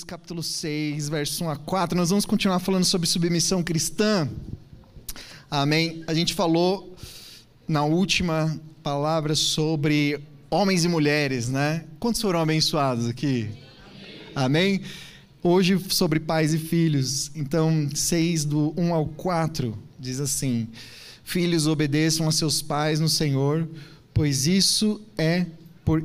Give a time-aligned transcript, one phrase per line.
[0.00, 1.96] Efésios capítulo 6, verso 1 a 4.
[1.96, 4.28] Nós vamos continuar falando sobre submissão cristã.
[5.50, 6.02] Amém.
[6.06, 6.96] A gente falou
[7.68, 11.84] na última palavra sobre homens e mulheres, né?
[11.98, 13.50] Quantos foram abençoados aqui?
[14.34, 14.80] Amém.
[15.42, 17.30] Hoje sobre pais e filhos.
[17.34, 20.68] Então, 6 do 1 ao 4 diz assim:
[21.24, 23.68] Filhos, obedeçam a seus pais no Senhor,
[24.14, 25.46] pois isso é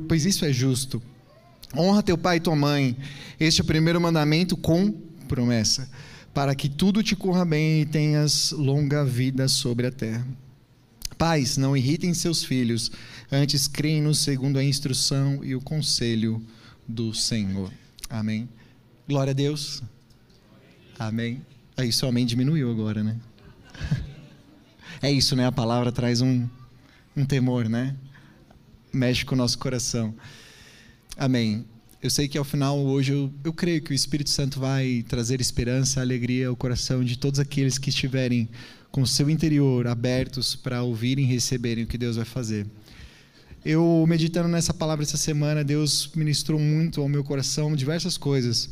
[0.08, 1.00] pois isso é justo.
[1.74, 2.96] Honra teu pai e tua mãe.
[3.40, 4.92] Este é o primeiro mandamento com
[5.26, 5.88] promessa,
[6.32, 10.26] para que tudo te corra bem e tenhas longa vida sobre a terra.
[11.18, 12.92] Pais, não irritem seus filhos,
[13.32, 16.44] antes creem-nos segundo a instrução e o conselho
[16.86, 17.72] do Senhor.
[18.08, 18.48] Amém.
[19.08, 19.82] Glória a Deus.
[20.98, 21.42] Amém.
[21.76, 23.16] Aí, seu amém diminuiu agora, né?
[25.02, 25.44] É isso, né?
[25.44, 26.48] A palavra traz um,
[27.14, 27.94] um temor, né?
[28.90, 30.14] Mexe com o nosso coração.
[31.18, 31.64] Amém.
[32.02, 35.40] Eu sei que ao final, hoje, eu, eu creio que o Espírito Santo vai trazer
[35.40, 38.46] esperança, alegria ao coração de todos aqueles que estiverem
[38.92, 42.66] com o seu interior abertos para ouvirem e receberem o que Deus vai fazer.
[43.64, 48.68] Eu, meditando nessa palavra essa semana, Deus ministrou muito ao meu coração diversas coisas.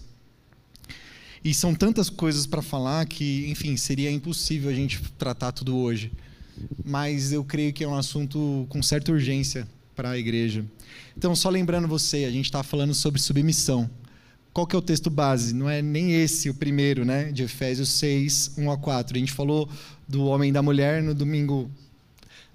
[1.42, 6.12] E são tantas coisas para falar que, enfim, seria impossível a gente tratar tudo hoje.
[6.84, 10.64] Mas eu creio que é um assunto com certa urgência para a igreja.
[11.17, 13.89] Então, só lembrando você, a gente está falando sobre submissão.
[14.53, 15.53] Qual que é o texto base?
[15.53, 17.33] Não é nem esse o primeiro, né?
[17.33, 19.16] De Efésios 6, 1 a 4.
[19.16, 19.69] A gente falou
[20.06, 21.69] do homem e da mulher no domingo,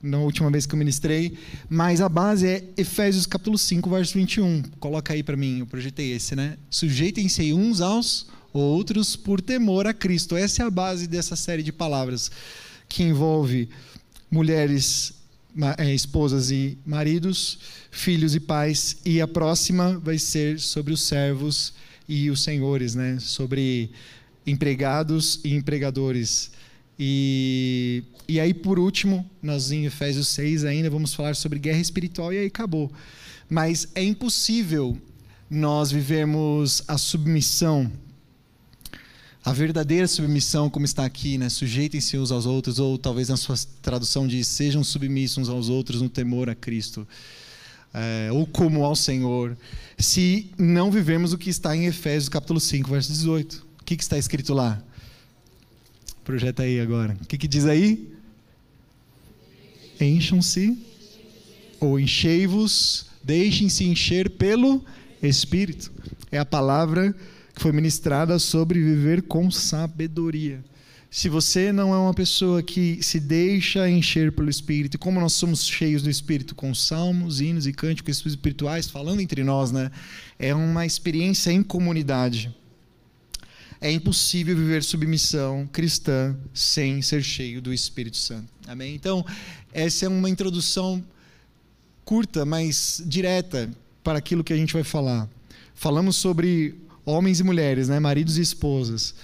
[0.02, 1.38] na última vez que eu ministrei.
[1.70, 4.64] Mas a base é Efésios capítulo 5, verso 21.
[4.80, 6.58] Coloca aí para mim, eu projetei esse, né?
[6.70, 10.38] Sujeitem-se uns aos outros por temor a Cristo.
[10.38, 12.32] Essa é a base dessa série de palavras
[12.88, 13.70] que envolve
[14.32, 15.14] mulheres,
[15.94, 17.60] esposas e maridos,
[17.92, 21.74] filhos e pais, e a próxima vai ser sobre os servos
[22.08, 23.18] e os senhores, né?
[23.20, 23.92] Sobre
[24.46, 26.52] empregados e empregadores.
[26.98, 32.34] E, e aí, por último, nós em Efésios 6 ainda vamos falar sobre guerra espiritual
[32.34, 32.92] e aí acabou.
[33.50, 34.98] Mas é impossível
[35.50, 37.92] nós vivermos a submissão
[39.44, 41.50] a verdadeira submissão, como está aqui, né?
[41.50, 46.02] sujeitem-se uns aos outros, ou talvez na sua tradução diz, sejam submissos uns aos outros
[46.02, 47.08] no temor a Cristo,
[47.94, 49.58] é, ou como ao Senhor,
[49.98, 53.66] se não vivemos o que está em Efésios capítulo 5, verso 18.
[53.82, 54.82] O que, que está escrito lá?
[56.24, 57.18] Projeta aí agora.
[57.22, 58.14] O que, que diz aí?
[60.00, 60.78] Encham-se,
[61.80, 64.86] ou enchei-vos, deixem-se encher pelo
[65.24, 65.92] Espírito.
[66.32, 67.16] É a palavra
[67.60, 70.64] que foi ministrada sobre viver com sabedoria.
[71.12, 75.68] Se você não é uma pessoa que se deixa encher pelo Espírito, como nós somos
[75.68, 79.92] cheios do Espírito, com salmos, hinos e cânticos espirituais, falando entre nós, né?
[80.38, 82.56] É uma experiência em comunidade.
[83.82, 88.48] É impossível viver submissão cristã sem ser cheio do Espírito Santo.
[88.68, 88.96] Amém?
[88.96, 89.26] Então,
[89.74, 91.04] essa é uma introdução
[92.06, 93.70] curta, mas direta
[94.02, 95.30] para aquilo que a gente vai falar.
[95.76, 98.00] Falamos sobre homens e mulheres, né?
[98.00, 99.16] maridos e esposas.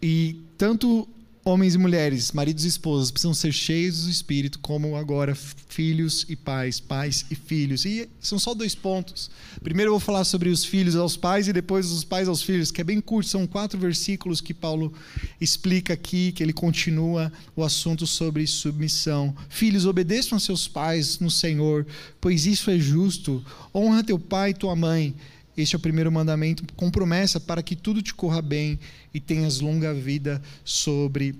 [0.00, 1.08] E tanto
[1.44, 6.34] homens e mulheres, maridos e esposas, precisam ser cheios do Espírito, como agora filhos e
[6.34, 7.84] pais, pais e filhos.
[7.84, 9.30] E são só dois pontos.
[9.62, 12.70] Primeiro eu vou falar sobre os filhos aos pais e depois os pais aos filhos,
[12.70, 14.90] que é bem curto, são quatro versículos que Paulo
[15.38, 19.36] explica aqui, que ele continua o assunto sobre submissão.
[19.50, 21.86] Filhos, obedeçam a seus pais no Senhor,
[22.20, 23.44] pois isso é justo.
[23.74, 25.14] Honra teu pai e tua mãe
[25.56, 28.78] este é o primeiro mandamento com promessa para que tudo te corra bem
[29.12, 31.34] e tenhas longa vida sobre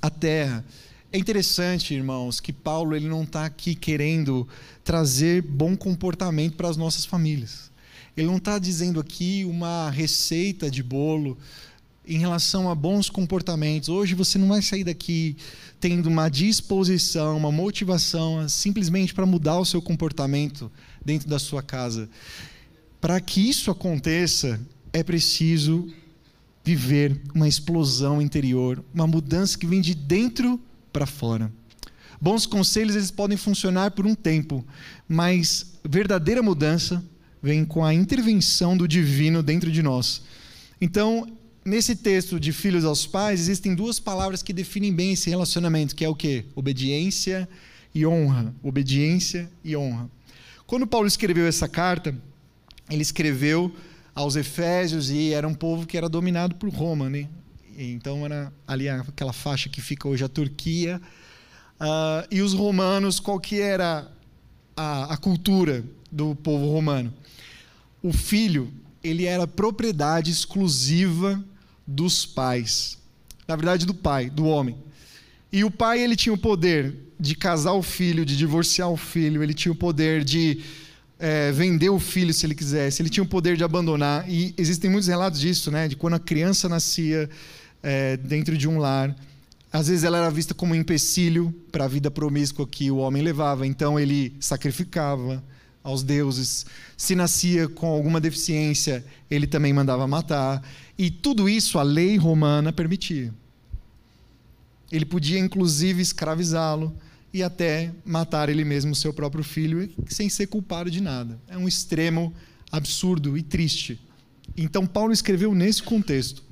[0.00, 0.64] a terra.
[1.12, 4.46] É interessante, irmãos, que Paulo ele não está aqui querendo
[4.84, 7.70] trazer bom comportamento para as nossas famílias.
[8.16, 11.36] Ele não está dizendo aqui uma receita de bolo
[12.06, 13.88] em relação a bons comportamentos.
[13.88, 15.36] Hoje você não vai sair daqui
[15.78, 20.70] tendo uma disposição, uma motivação simplesmente para mudar o seu comportamento
[21.04, 22.08] dentro da sua casa.
[23.00, 24.60] Para que isso aconteça,
[24.92, 25.88] é preciso
[26.64, 30.60] viver uma explosão interior, uma mudança que vem de dentro
[30.92, 31.50] para fora.
[32.20, 34.64] Bons conselhos eles podem funcionar por um tempo,
[35.08, 37.02] mas verdadeira mudança
[37.42, 40.22] vem com a intervenção do divino dentro de nós.
[40.78, 41.26] Então,
[41.64, 46.04] nesse texto de filhos aos pais, existem duas palavras que definem bem esse relacionamento, que
[46.04, 46.44] é o quê?
[46.54, 47.48] Obediência
[47.94, 48.54] e honra.
[48.62, 50.10] Obediência e honra.
[50.66, 52.14] Quando Paulo escreveu essa carta,
[52.90, 53.74] ele escreveu
[54.14, 57.28] aos Efésios e era um povo que era dominado por Roma, né?
[57.78, 61.00] Então era ali aquela faixa que fica hoje a Turquia.
[61.80, 64.10] Uh, e os romanos, qual que era
[64.76, 67.12] a, a cultura do povo romano?
[68.02, 68.70] O filho,
[69.02, 71.42] ele era propriedade exclusiva
[71.86, 72.98] dos pais.
[73.48, 74.76] Na verdade, do pai, do homem.
[75.52, 79.42] E o pai, ele tinha o poder de casar o filho, de divorciar o filho,
[79.42, 80.62] ele tinha o poder de
[81.20, 84.28] é, vender o filho se ele quisesse, ele tinha o poder de abandonar.
[84.28, 85.86] E existem muitos relatos disso, né?
[85.86, 87.28] De quando a criança nascia
[87.82, 89.14] é, dentro de um lar,
[89.70, 93.22] às vezes ela era vista como um empecilho para a vida promíscua que o homem
[93.22, 95.44] levava, então ele sacrificava
[95.84, 96.66] aos deuses.
[96.96, 100.62] Se nascia com alguma deficiência, ele também mandava matar.
[100.98, 103.32] E tudo isso a lei romana permitia.
[104.90, 106.92] Ele podia, inclusive, escravizá-lo
[107.32, 111.38] e até matar ele mesmo, seu próprio filho, sem ser culpado de nada.
[111.48, 112.34] É um extremo
[112.70, 114.00] absurdo e triste.
[114.56, 116.42] Então, Paulo escreveu nesse contexto.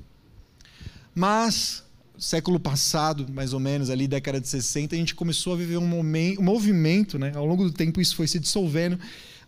[1.13, 1.83] Mas,
[2.17, 5.87] século passado, mais ou menos, ali, década de 60, a gente começou a viver um,
[5.87, 7.33] momento, um movimento, né?
[7.35, 8.97] ao longo do tempo isso foi se dissolvendo,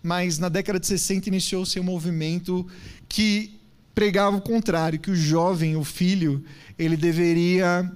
[0.04, 2.68] mas na década de 60 iniciou-se um movimento
[3.08, 3.60] que
[3.94, 6.44] pregava o contrário, que o jovem, o filho,
[6.78, 7.90] ele deveria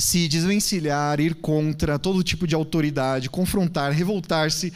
[0.00, 4.72] se desvencilhar, ir contra todo tipo de autoridade, confrontar, revoltar-se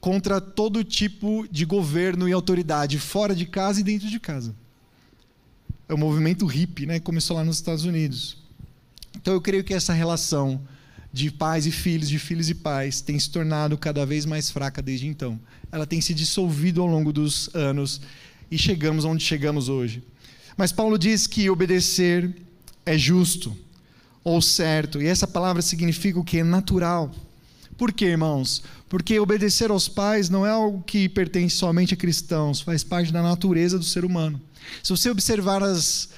[0.00, 4.54] contra todo tipo de governo e autoridade, fora de casa e dentro de casa.
[5.88, 7.00] É o movimento hippie, né?
[7.00, 8.38] Começou lá nos Estados Unidos.
[9.16, 10.60] Então eu creio que essa relação
[11.12, 14.82] de pais e filhos, de filhos e pais, tem se tornado cada vez mais fraca
[14.82, 15.40] desde então.
[15.72, 18.00] Ela tem se dissolvido ao longo dos anos
[18.50, 20.02] e chegamos onde chegamos hoje.
[20.56, 22.34] Mas Paulo diz que obedecer
[22.84, 23.56] é justo
[24.26, 25.00] ou certo.
[25.00, 26.42] E essa palavra significa o que?
[26.42, 27.14] Natural.
[27.78, 28.60] Por quê, irmãos?
[28.88, 33.22] Porque obedecer aos pais não é algo que pertence somente a cristãos, faz parte da
[33.22, 34.40] natureza do ser humano.
[34.82, 36.08] Se você observar as,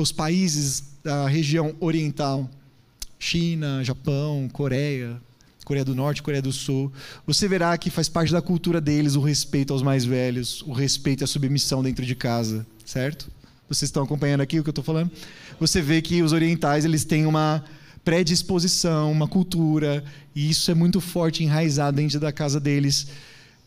[0.00, 2.50] os países da região oriental,
[3.16, 5.22] China, Japão, Coreia,
[5.64, 6.92] Coreia do Norte, Coreia do Sul,
[7.24, 11.22] você verá que faz parte da cultura deles o respeito aos mais velhos, o respeito
[11.22, 13.30] e a submissão dentro de casa, certo?
[13.68, 15.10] Vocês estão acompanhando aqui o que eu estou falando?
[15.58, 17.64] Você vê que os orientais eles têm uma
[18.04, 20.04] predisposição, uma cultura,
[20.34, 23.08] e isso é muito forte, enraizado dentro da casa deles,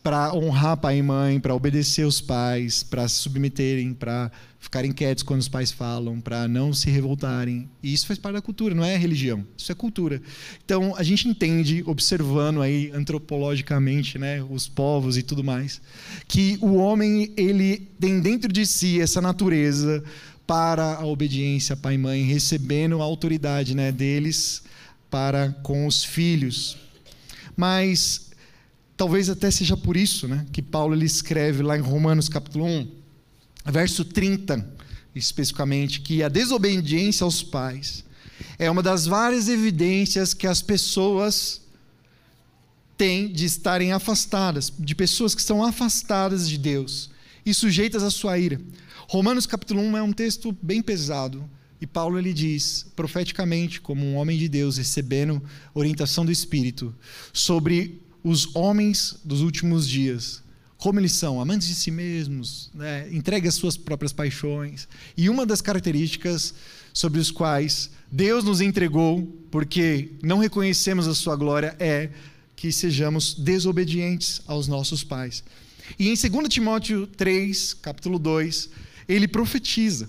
[0.02, 5.22] para honrar pai e mãe, para obedecer os pais, para se submeterem, para ficarem quietos
[5.22, 7.68] quando os pais falam, para não se revoltarem.
[7.82, 10.22] E isso faz parte da cultura, não é religião, isso é cultura.
[10.64, 15.82] Então, a gente entende, observando aí antropologicamente, né, os povos e tudo mais,
[16.26, 20.02] que o homem ele tem dentro de si essa natureza
[20.50, 24.64] para a obediência pai e mãe, recebendo a autoridade, né, deles
[25.08, 26.76] para com os filhos.
[27.56, 28.32] Mas
[28.96, 32.88] talvez até seja por isso, né, que Paulo ele escreve lá em Romanos capítulo 1,
[33.66, 34.68] verso 30,
[35.14, 38.04] especificamente, que a desobediência aos pais
[38.58, 41.60] é uma das várias evidências que as pessoas
[42.98, 47.08] têm de estarem afastadas, de pessoas que estão afastadas de Deus
[47.46, 48.60] e sujeitas à sua ira.
[49.10, 51.42] Romanos capítulo 1 é um texto bem pesado,
[51.80, 55.42] e Paulo ele diz, profeticamente, como um homem de Deus, recebendo
[55.74, 56.94] orientação do Espírito,
[57.32, 60.44] sobre os homens dos últimos dias,
[60.78, 63.08] como eles são, amantes de si mesmos, né?
[63.10, 64.86] entregue as suas próprias paixões.
[65.16, 66.54] E uma das características
[66.94, 72.10] sobre os quais Deus nos entregou, porque não reconhecemos a sua glória, é
[72.54, 75.42] que sejamos desobedientes aos nossos pais.
[75.98, 78.70] E em 2 Timóteo 3, capítulo 2,
[79.12, 80.08] ele profetiza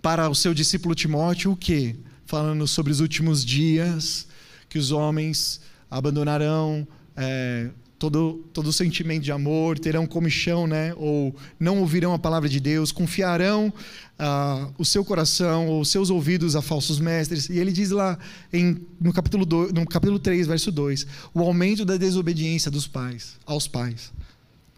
[0.00, 1.96] para o seu discípulo Timóteo o quê?
[2.26, 4.26] Falando sobre os últimos dias,
[4.68, 10.94] que os homens abandonarão é, todo, todo sentimento de amor, terão comichão, né?
[10.96, 13.72] ou não ouvirão a palavra de Deus, confiarão
[14.18, 17.48] ah, o seu coração ou seus ouvidos a falsos mestres.
[17.48, 18.18] E ele diz lá
[18.52, 23.36] em, no, capítulo 2, no capítulo 3, verso 2, o aumento da desobediência dos pais
[23.46, 24.12] aos pais,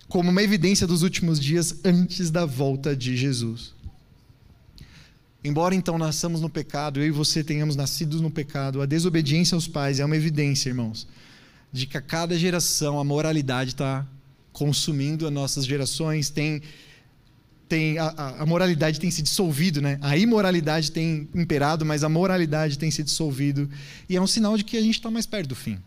[0.09, 3.75] como uma evidência dos últimos dias antes da volta de Jesus.
[5.43, 9.69] Embora então nasçamos no pecado, eu e você tenhamos nascido no pecado, a desobediência aos
[9.69, 11.07] pais é uma evidência, irmãos,
[11.73, 14.07] de que a cada geração a moralidade está
[14.53, 16.63] consumindo as nossas gerações, tem,
[17.69, 19.99] tem a, a, moralidade tem se dissolvido, né?
[20.01, 23.69] A imoralidade tem imperado, mas a moralidade tem se dissolvido
[24.09, 25.79] e é um sinal de que a gente está mais perto do fim.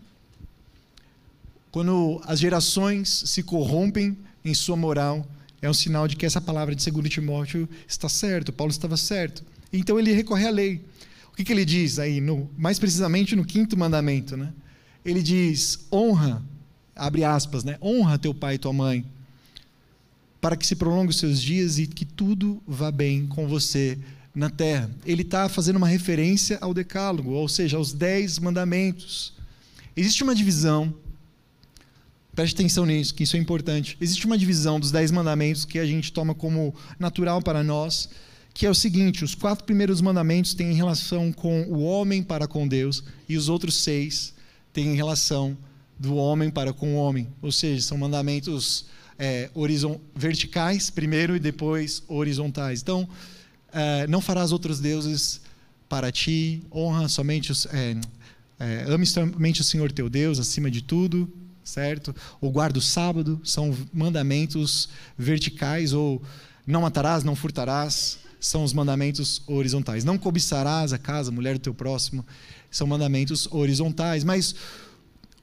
[1.72, 5.26] Quando as gerações se corrompem em sua moral,
[5.62, 9.44] é um sinal de que essa palavra de 2 Timóteo está certo, Paulo estava certo.
[9.72, 10.84] Então ele recorre à lei.
[11.32, 14.36] O que, que ele diz aí, no, mais precisamente no quinto mandamento?
[14.36, 14.52] Né?
[15.06, 16.44] Ele diz: honra,
[16.96, 17.78] abre aspas, né?
[17.82, 19.06] honra teu pai e tua mãe,
[20.42, 23.98] para que se prolongue os seus dias e que tudo vá bem com você
[24.34, 24.90] na terra.
[25.06, 29.34] Ele está fazendo uma referência ao decálogo, ou seja, aos dez mandamentos.
[29.96, 30.94] Existe uma divisão
[32.40, 33.98] Preste atenção nisso, que isso é importante.
[34.00, 38.08] Existe uma divisão dos dez mandamentos que a gente toma como natural para nós,
[38.54, 42.66] que é o seguinte: os quatro primeiros mandamentos têm relação com o homem para com
[42.66, 44.34] Deus, e os outros seis
[44.72, 45.58] têm relação
[46.00, 47.28] do homem para com o homem.
[47.42, 48.86] Ou seja, são mandamentos
[49.18, 49.50] é,
[50.16, 52.82] verticais primeiro e depois horizontais.
[52.82, 53.06] Então,
[53.74, 55.42] é, não farás outros deuses
[55.90, 57.98] para ti, honra somente os, é,
[58.58, 61.30] é, ame somente o Senhor teu Deus acima de tudo,
[61.64, 62.16] certo?
[62.40, 66.22] Ou guarda o sábado, são mandamentos verticais, ou
[66.66, 70.04] não matarás, não furtarás, são os mandamentos horizontais.
[70.04, 72.26] Não cobiçarás a casa, a mulher do teu próximo,
[72.72, 74.24] são mandamentos horizontais.
[74.24, 74.56] Mas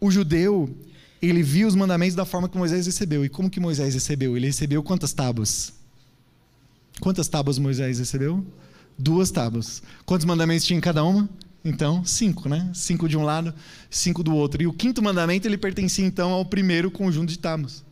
[0.01, 0.75] o judeu,
[1.21, 3.25] ele viu os mandamentos da forma que Moisés recebeu.
[3.25, 4.37] E como que Moisés recebeu?
[4.37, 5.73] Ele recebeu quantas tábuas?
[7.01, 8.45] Quantas tábuas Moisés recebeu?
[8.99, 9.83] Duas tábuas.
[10.07, 11.29] Quantos mandamentos tinha em cada uma?
[11.69, 12.71] Então, cinco, né?
[12.73, 13.53] Cinco de um lado,
[13.91, 14.63] cinco do outro.
[14.63, 17.85] E o quinto mandamento ele pertencia então ao primeiro conjunto de tábuas,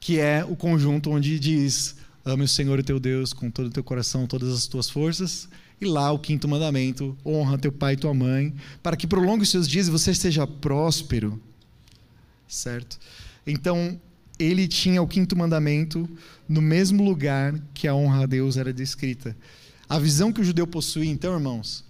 [0.00, 3.84] que é o conjunto onde diz: ame o Senhor teu Deus com todo o teu
[3.84, 5.46] coração, todas as tuas forças.
[5.78, 9.50] E lá o quinto mandamento: honra teu pai e tua mãe, para que prolongue os
[9.50, 11.38] seus dias e você seja próspero.
[12.48, 12.98] Certo?
[13.46, 14.00] Então,
[14.38, 16.08] ele tinha o quinto mandamento
[16.48, 19.36] no mesmo lugar que a honra a Deus era descrita.
[19.86, 21.84] A visão que o judeu possuía, então, irmãos,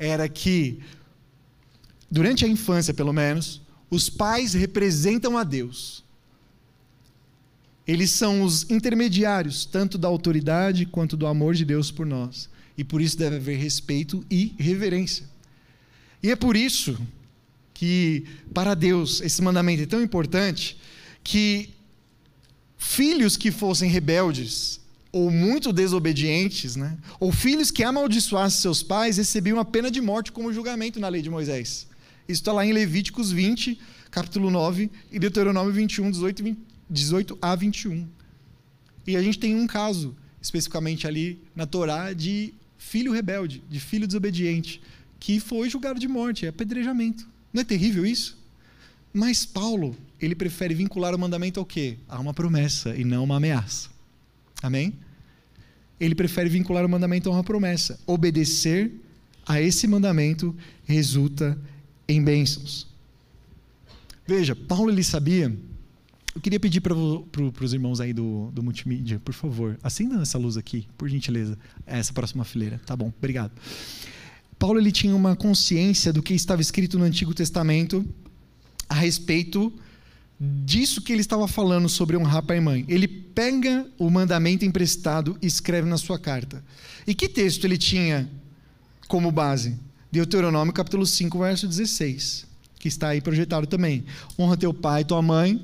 [0.00, 0.80] era que,
[2.10, 6.02] durante a infância pelo menos, os pais representam a Deus.
[7.86, 12.48] Eles são os intermediários, tanto da autoridade quanto do amor de Deus por nós.
[12.78, 15.28] E por isso deve haver respeito e reverência.
[16.22, 16.98] E é por isso
[17.74, 20.78] que, para Deus, esse mandamento é tão importante
[21.22, 21.70] que
[22.78, 24.80] filhos que fossem rebeldes
[25.12, 26.96] ou muito desobedientes, né?
[27.18, 31.22] ou filhos que amaldiçoassem seus pais, recebiam a pena de morte como julgamento na lei
[31.22, 31.86] de Moisés.
[32.28, 33.78] Isso está lá em Levíticos 20,
[34.10, 38.08] capítulo 9, e Deuteronômio 21, 18, 20, 18 a 21.
[39.06, 44.06] E a gente tem um caso, especificamente ali na Torá, de filho rebelde, de filho
[44.06, 44.80] desobediente,
[45.18, 47.28] que foi julgado de morte, é apedrejamento.
[47.52, 48.38] Não é terrível isso?
[49.12, 51.98] Mas Paulo, ele prefere vincular o mandamento ao quê?
[52.08, 53.89] A uma promessa e não uma ameaça.
[54.62, 54.94] Amém?
[55.98, 57.98] Ele prefere vincular o mandamento a uma promessa.
[58.06, 58.92] Obedecer
[59.46, 61.58] a esse mandamento resulta
[62.08, 62.86] em bênçãos.
[64.26, 65.54] Veja, Paulo ele sabia.
[66.34, 70.38] Eu queria pedir para pro, os irmãos aí do, do multimídia, por favor, acenda essa
[70.38, 71.58] luz aqui, por gentileza.
[71.84, 72.80] Essa próxima fileira.
[72.86, 73.52] Tá bom, obrigado.
[74.58, 78.06] Paulo ele tinha uma consciência do que estava escrito no Antigo Testamento
[78.88, 79.72] a respeito
[80.40, 82.84] disso que ele estava falando sobre honrar pai e mãe.
[82.88, 86.64] Ele pega o mandamento emprestado e escreve na sua carta.
[87.06, 88.30] E que texto ele tinha
[89.06, 89.76] como base?
[90.10, 92.46] Deuteronômio capítulo 5, verso 16,
[92.78, 94.04] que está aí projetado também.
[94.38, 95.62] Honra teu pai e tua mãe,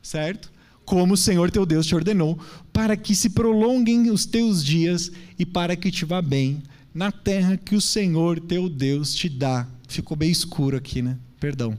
[0.00, 0.52] certo?
[0.84, 2.38] Como o Senhor teu Deus te ordenou,
[2.72, 6.62] para que se prolonguem os teus dias e para que te vá bem
[6.94, 9.66] na terra que o Senhor teu Deus te dá.
[9.88, 11.18] Ficou bem escuro aqui, né?
[11.40, 11.76] Perdão.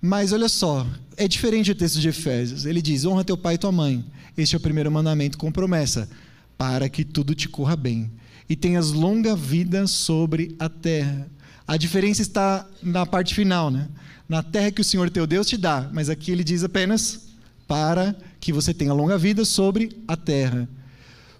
[0.00, 2.66] Mas olha só, é diferente o texto de Efésios.
[2.66, 4.04] Ele diz: honra teu pai e tua mãe.
[4.36, 6.08] Este é o primeiro mandamento com promessa,
[6.56, 8.10] para que tudo te corra bem
[8.48, 11.26] e tenhas longa vida sobre a terra.
[11.66, 13.88] A diferença está na parte final, né?
[14.28, 17.28] Na terra que o Senhor teu Deus te dá, mas aqui ele diz apenas
[17.66, 20.68] para que você tenha longa vida sobre a terra.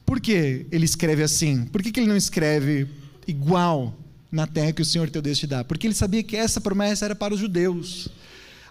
[0.06, 1.66] Por que ele escreve assim?
[1.66, 2.88] Por que, que ele não escreve
[3.26, 3.94] igual
[4.30, 5.64] na terra que o Senhor teu Deus te dá?
[5.64, 8.08] Porque ele sabia que essa promessa era para os judeus.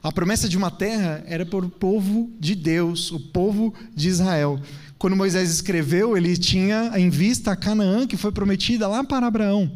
[0.03, 4.60] A promessa de uma terra era para o povo de Deus, o povo de Israel.
[4.98, 9.72] Quando Moisés escreveu, ele tinha em vista a Canaã que foi prometida lá para Abraão.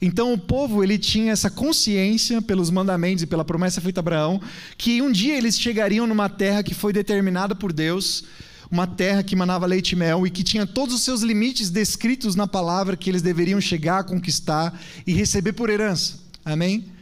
[0.00, 4.40] Então o povo ele tinha essa consciência pelos mandamentos e pela promessa feita a Abraão
[4.76, 8.24] que um dia eles chegariam numa terra que foi determinada por Deus,
[8.70, 12.36] uma terra que manava leite e mel e que tinha todos os seus limites descritos
[12.36, 16.20] na palavra que eles deveriam chegar, conquistar e receber por herança.
[16.44, 16.95] Amém?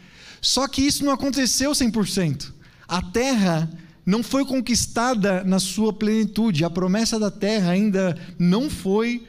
[0.45, 2.53] Só que isso não aconteceu 100%.
[2.87, 3.71] A terra
[4.05, 6.67] não foi conquistada na sua plenitude.
[6.67, 9.27] A promessa da terra ainda não foi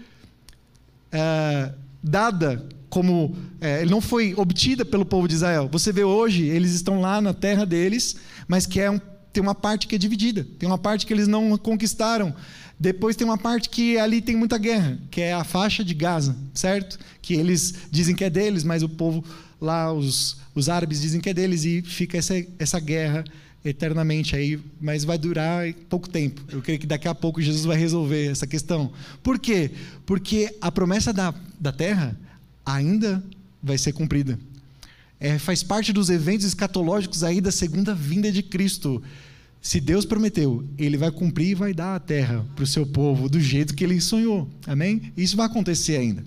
[1.13, 1.71] é,
[2.03, 5.69] dada como é, não foi obtida pelo povo de Israel.
[5.71, 8.99] Você vê hoje, eles estão lá na terra deles, mas que é um,
[9.31, 12.35] tem uma parte que é dividida, tem uma parte que eles não conquistaram.
[12.77, 16.35] Depois tem uma parte que ali tem muita guerra, que é a faixa de Gaza,
[16.53, 16.99] certo?
[17.21, 19.23] Que eles dizem que é deles, mas o povo
[19.59, 23.23] lá, os, os árabes dizem que é deles e fica essa, essa guerra
[23.63, 26.41] eternamente aí, mas vai durar pouco tempo.
[26.49, 28.93] Eu creio que daqui a pouco Jesus vai resolver essa questão.
[29.23, 29.71] Por quê?
[30.05, 32.15] Porque a promessa da, da terra
[32.63, 33.23] ainda
[33.61, 34.39] vai ser cumprida.
[35.19, 39.01] É, faz parte dos eventos escatológicos aí da segunda vinda de Cristo.
[39.61, 43.27] Se Deus prometeu, Ele vai cumprir e vai dar a terra para o seu povo
[43.27, 44.47] do jeito que Ele sonhou.
[44.67, 45.11] Amém?
[45.17, 46.23] Isso vai acontecer ainda.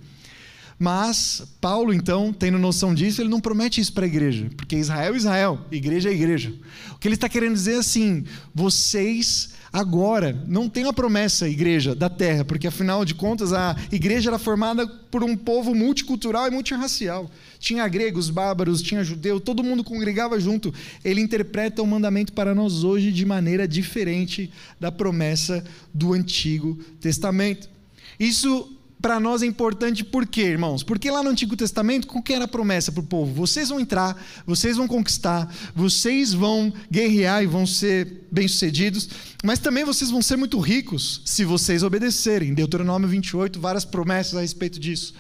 [0.79, 5.13] Mas Paulo, então, tendo noção disso, ele não promete isso para a igreja, porque Israel
[5.13, 6.55] é Israel, igreja é igreja.
[6.93, 11.97] O que ele está querendo dizer é assim: vocês agora não têm a promessa, igreja,
[11.97, 16.51] da terra, porque afinal de contas a igreja era formada por um povo multicultural e
[16.51, 17.29] multirracial.
[17.59, 20.73] Tinha gregos, bárbaros, tinha judeu, todo mundo congregava junto.
[21.05, 27.69] Ele interpreta o mandamento para nós hoje de maneira diferente da promessa do Antigo Testamento.
[28.19, 30.83] Isso para nós é importante por quê, irmãos?
[30.83, 33.33] Porque lá no Antigo Testamento, qual que era a promessa para o povo?
[33.33, 39.09] Vocês vão entrar, vocês vão conquistar, vocês vão guerrear e vão ser bem-sucedidos,
[39.45, 42.55] mas também vocês vão ser muito ricos se vocês obedecerem.
[42.55, 45.15] Deuteronômio 28, várias promessas a respeito disso.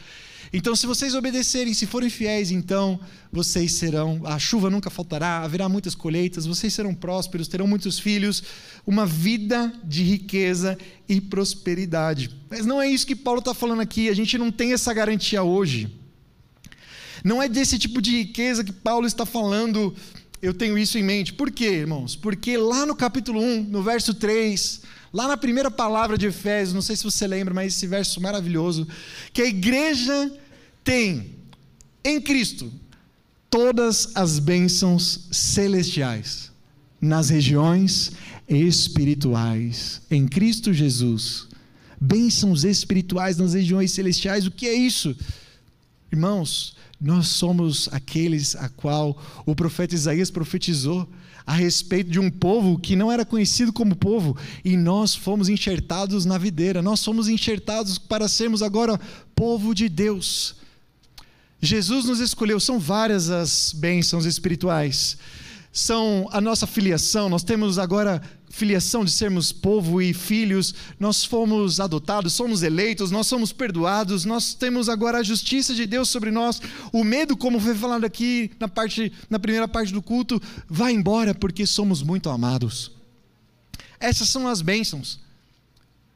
[0.52, 2.98] Então, se vocês obedecerem, se forem fiéis, então
[3.30, 8.42] vocês serão, a chuva nunca faltará, haverá muitas colheitas, vocês serão prósperos, terão muitos filhos,
[8.86, 10.78] uma vida de riqueza
[11.08, 12.30] e prosperidade.
[12.48, 15.42] Mas não é isso que Paulo está falando aqui, a gente não tem essa garantia
[15.42, 15.92] hoje.
[17.22, 19.94] Não é desse tipo de riqueza que Paulo está falando,
[20.40, 21.32] eu tenho isso em mente.
[21.32, 22.16] Por quê, irmãos?
[22.16, 26.82] Porque lá no capítulo 1, no verso 3, Lá na primeira palavra de Efésios, não
[26.82, 28.86] sei se você lembra, mas esse verso maravilhoso,
[29.32, 30.32] que a igreja
[30.84, 31.36] tem
[32.04, 32.72] em Cristo
[33.50, 36.52] todas as bênçãos celestiais
[37.00, 38.12] nas regiões
[38.48, 41.46] espirituais em Cristo Jesus.
[42.00, 45.16] Bênçãos espirituais nas regiões celestiais, o que é isso?
[46.12, 51.08] Irmãos, nós somos aqueles a qual o profeta Isaías profetizou
[51.48, 56.26] a respeito de um povo que não era conhecido como povo, e nós fomos enxertados
[56.26, 59.00] na videira, nós fomos enxertados para sermos agora
[59.34, 60.56] povo de Deus.
[61.58, 65.16] Jesus nos escolheu, são várias as bênçãos espirituais
[65.72, 67.28] são a nossa filiação.
[67.28, 70.74] Nós temos agora filiação de sermos povo e filhos.
[70.98, 74.24] Nós fomos adotados, somos eleitos, nós somos perdoados.
[74.24, 76.60] Nós temos agora a justiça de Deus sobre nós.
[76.92, 81.34] O medo, como foi falado aqui na parte na primeira parte do culto, vai embora
[81.34, 82.92] porque somos muito amados.
[84.00, 85.20] Essas são as bênçãos.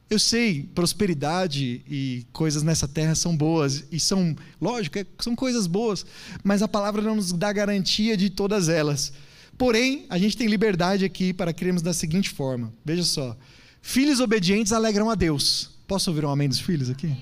[0.09, 5.65] Eu sei, prosperidade e coisas nessa terra são boas e são, lógico, é, são coisas
[5.65, 6.05] boas,
[6.43, 9.11] mas a palavra não nos dá garantia de todas elas.
[9.57, 13.37] Porém, a gente tem liberdade aqui para crermos da seguinte forma: veja só.
[13.81, 15.69] Filhos obedientes alegram a Deus.
[15.87, 17.15] Posso ouvir um amém dos filhos aqui?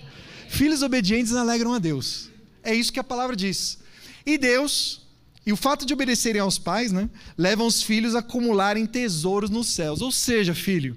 [0.48, 2.30] Filhos obedientes alegram a Deus.
[2.64, 3.80] É isso que a palavra diz.
[4.26, 5.02] E Deus,
[5.46, 9.68] e o fato de obedecerem aos pais, né, levam os filhos a acumularem tesouros nos
[9.70, 10.02] céus.
[10.02, 10.96] Ou seja, filho,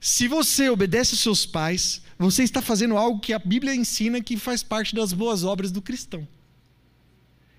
[0.00, 4.36] se você obedece aos seus pais, você está fazendo algo que a Bíblia ensina que
[4.36, 6.26] faz parte das boas obras do cristão.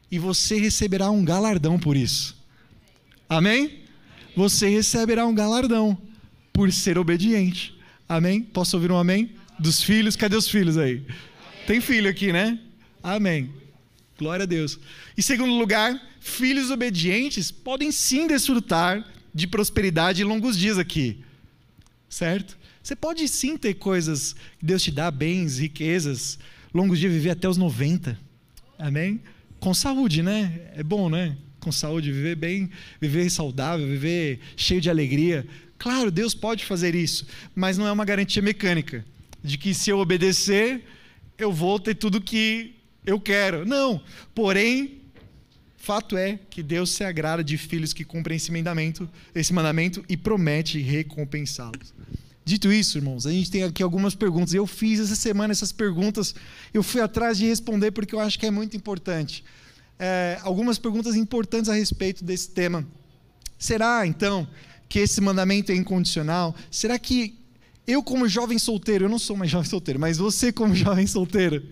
[0.10, 2.38] E você receberá um galardão por isso.
[3.30, 3.80] Amém?
[4.36, 5.98] Você receberá um galardão
[6.54, 7.76] por ser obediente.
[8.08, 8.42] Amém?
[8.42, 9.32] Posso ouvir um amém?
[9.58, 11.06] Dos filhos, cadê os filhos aí?
[11.66, 12.60] Tem filho aqui, né?
[13.02, 13.52] Amém.
[14.18, 14.80] Glória a Deus.
[15.18, 21.24] Em segundo lugar, filhos obedientes podem sim desfrutar de prosperidade e longos dias aqui.
[22.10, 22.58] Certo?
[22.82, 26.38] Você pode sim ter coisas que Deus te dá, bens, riquezas,
[26.74, 28.18] longos dias, viver até os 90.
[28.78, 29.22] Amém?
[29.60, 30.72] Com saúde, né?
[30.76, 31.36] É bom, né?
[31.66, 32.70] Com saúde, viver bem,
[33.02, 35.48] viver saudável, viver cheio de alegria.
[35.80, 37.26] Claro, Deus pode fazer isso,
[37.56, 39.04] mas não é uma garantia mecânica
[39.44, 40.84] de que se eu obedecer,
[41.40, 43.66] eu vou ter tudo que eu quero.
[43.66, 44.00] Não.
[44.36, 45.02] Porém,
[45.76, 50.16] fato é que Deus se agrada de filhos que cumprem esse mandamento, esse mandamento e
[50.16, 51.96] promete recompensá-los.
[52.44, 54.54] Dito isso, irmãos, a gente tem aqui algumas perguntas.
[54.54, 56.36] Eu fiz essa semana essas perguntas,
[56.72, 59.44] eu fui atrás de responder porque eu acho que é muito importante
[60.00, 62.86] é, algumas perguntas importantes a respeito desse tema.
[63.58, 64.48] Será, então,
[64.90, 66.56] que esse mandamento é incondicional?
[66.70, 67.38] Será que
[67.88, 71.64] eu, como jovem solteiro, eu não sou mais jovem solteiro, mas você, como jovem solteiro,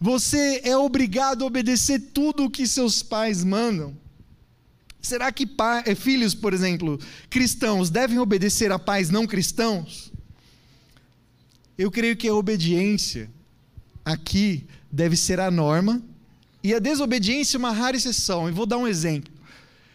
[0.00, 3.96] você é obrigado a obedecer tudo o que seus pais mandam?
[5.00, 5.48] Será que
[5.84, 6.98] eh, filhos, por exemplo,
[7.30, 10.12] cristãos, devem obedecer a pais não cristãos?
[11.78, 13.30] Eu creio que a obediência
[14.04, 16.02] aqui deve ser a norma
[16.66, 18.48] E a desobediência é uma rara exceção.
[18.48, 19.32] E vou dar um exemplo.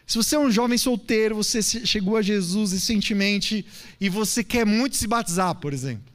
[0.07, 3.65] Se você é um jovem solteiro, você chegou a Jesus recentemente
[3.99, 6.05] e você quer muito se batizar, por exemplo.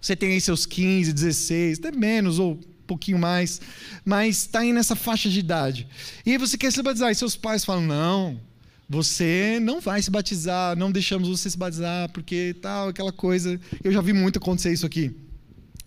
[0.00, 3.60] Você tem aí seus 15, 16, até menos, ou um pouquinho mais,
[4.02, 5.86] mas está aí nessa faixa de idade.
[6.24, 8.40] E aí você quer se batizar, e seus pais falam: não,
[8.88, 13.60] você não vai se batizar, não deixamos você se batizar, porque tal, aquela coisa.
[13.82, 15.14] Eu já vi muito acontecer isso aqui.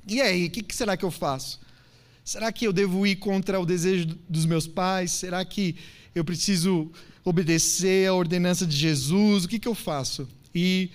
[0.08, 1.66] E aí, o que, que será que eu faço?
[2.28, 5.12] Será que eu devo ir contra o desejo dos meus pais?
[5.12, 5.78] Será que
[6.14, 6.92] eu preciso
[7.24, 9.46] obedecer à ordenança de Jesus?
[9.46, 10.28] O que, que eu faço?
[10.54, 10.90] E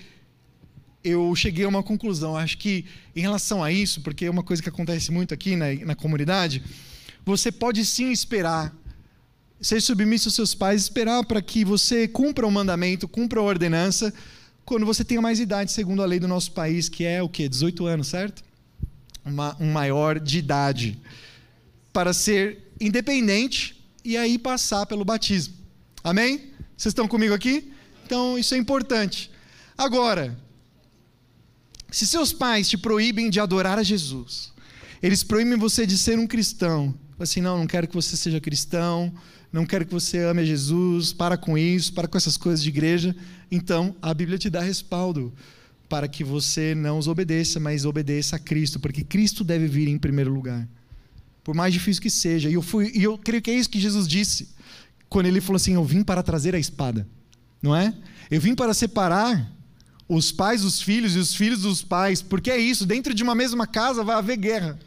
[1.02, 2.36] eu cheguei a uma conclusão.
[2.36, 2.84] Acho que
[3.16, 6.62] em relação a isso, porque é uma coisa que acontece muito aqui na, na comunidade,
[7.24, 8.70] você pode sim esperar
[9.58, 14.12] ser submisso aos seus pais, esperar para que você cumpra o mandamento, cumpra a ordenança,
[14.66, 17.48] quando você tenha mais idade, segundo a lei do nosso país, que é o quê?
[17.48, 18.44] 18 anos, certo?
[19.24, 21.00] Uma, um maior de idade.
[21.92, 25.54] Para ser independente e aí passar pelo batismo.
[26.02, 26.50] Amém?
[26.76, 27.72] Vocês estão comigo aqui?
[28.04, 29.30] Então, isso é importante.
[29.76, 30.36] Agora,
[31.90, 34.52] se seus pais te proíbem de adorar a Jesus,
[35.02, 39.12] eles proíbem você de ser um cristão, assim, não, não quero que você seja cristão,
[39.52, 42.70] não quero que você ame a Jesus, para com isso, para com essas coisas de
[42.70, 43.14] igreja.
[43.50, 45.32] Então, a Bíblia te dá respaldo
[45.88, 49.98] para que você não os obedeça, mas obedeça a Cristo, porque Cristo deve vir em
[49.98, 50.66] primeiro lugar.
[51.44, 52.48] Por mais difícil que seja.
[52.48, 54.48] E eu, fui, e eu creio que é isso que Jesus disse,
[55.08, 57.06] quando ele falou assim: Eu vim para trazer a espada.
[57.60, 57.94] Não é?
[58.30, 59.52] Eu vim para separar
[60.08, 63.34] os pais dos filhos e os filhos dos pais, porque é isso, dentro de uma
[63.34, 64.78] mesma casa vai haver guerra.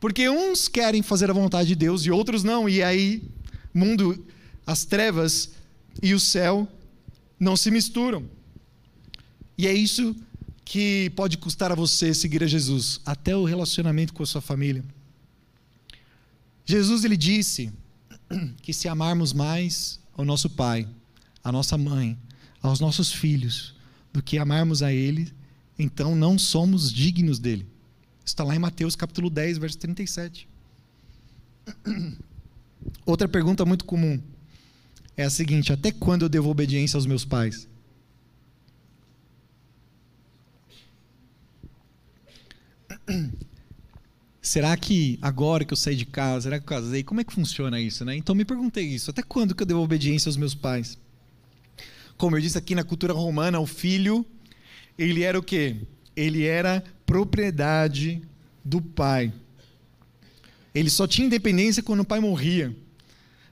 [0.00, 2.68] Porque uns querem fazer a vontade de Deus e outros não.
[2.68, 3.22] E aí,
[3.72, 4.26] mundo,
[4.66, 5.50] as trevas
[6.02, 6.66] e o céu
[7.38, 8.24] não se misturam.
[9.56, 10.16] E é isso
[10.64, 14.84] que pode custar a você seguir a Jesus, até o relacionamento com a sua família.
[16.64, 17.72] Jesus ele disse
[18.62, 20.88] que se amarmos mais ao nosso pai,
[21.42, 22.16] à nossa mãe,
[22.62, 23.74] aos nossos filhos,
[24.12, 25.32] do que amarmos a ele,
[25.78, 27.66] então não somos dignos dele.
[28.24, 30.48] Está lá em Mateus capítulo 10, verso 37.
[33.04, 34.20] Outra pergunta muito comum
[35.16, 37.68] é a seguinte: até quando eu devo obediência aos meus pais?
[44.42, 47.32] Será que agora que eu saí de casa, será que eu casei, como é que
[47.32, 48.16] funciona isso, né?
[48.16, 50.98] Então me perguntei isso, até quando que eu devo obediência aos meus pais?
[52.16, 54.26] Como eu disse aqui na cultura romana, o filho,
[54.98, 55.76] ele era o quê?
[56.16, 58.20] Ele era propriedade
[58.64, 59.32] do pai.
[60.74, 62.74] Ele só tinha independência quando o pai morria.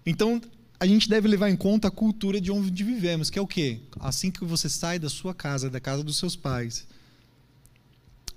[0.04, 0.40] Então,
[0.78, 3.80] a gente deve levar em conta a cultura de onde vivemos, que é o quê?
[4.00, 6.86] Assim que você sai da sua casa, da casa dos seus pais.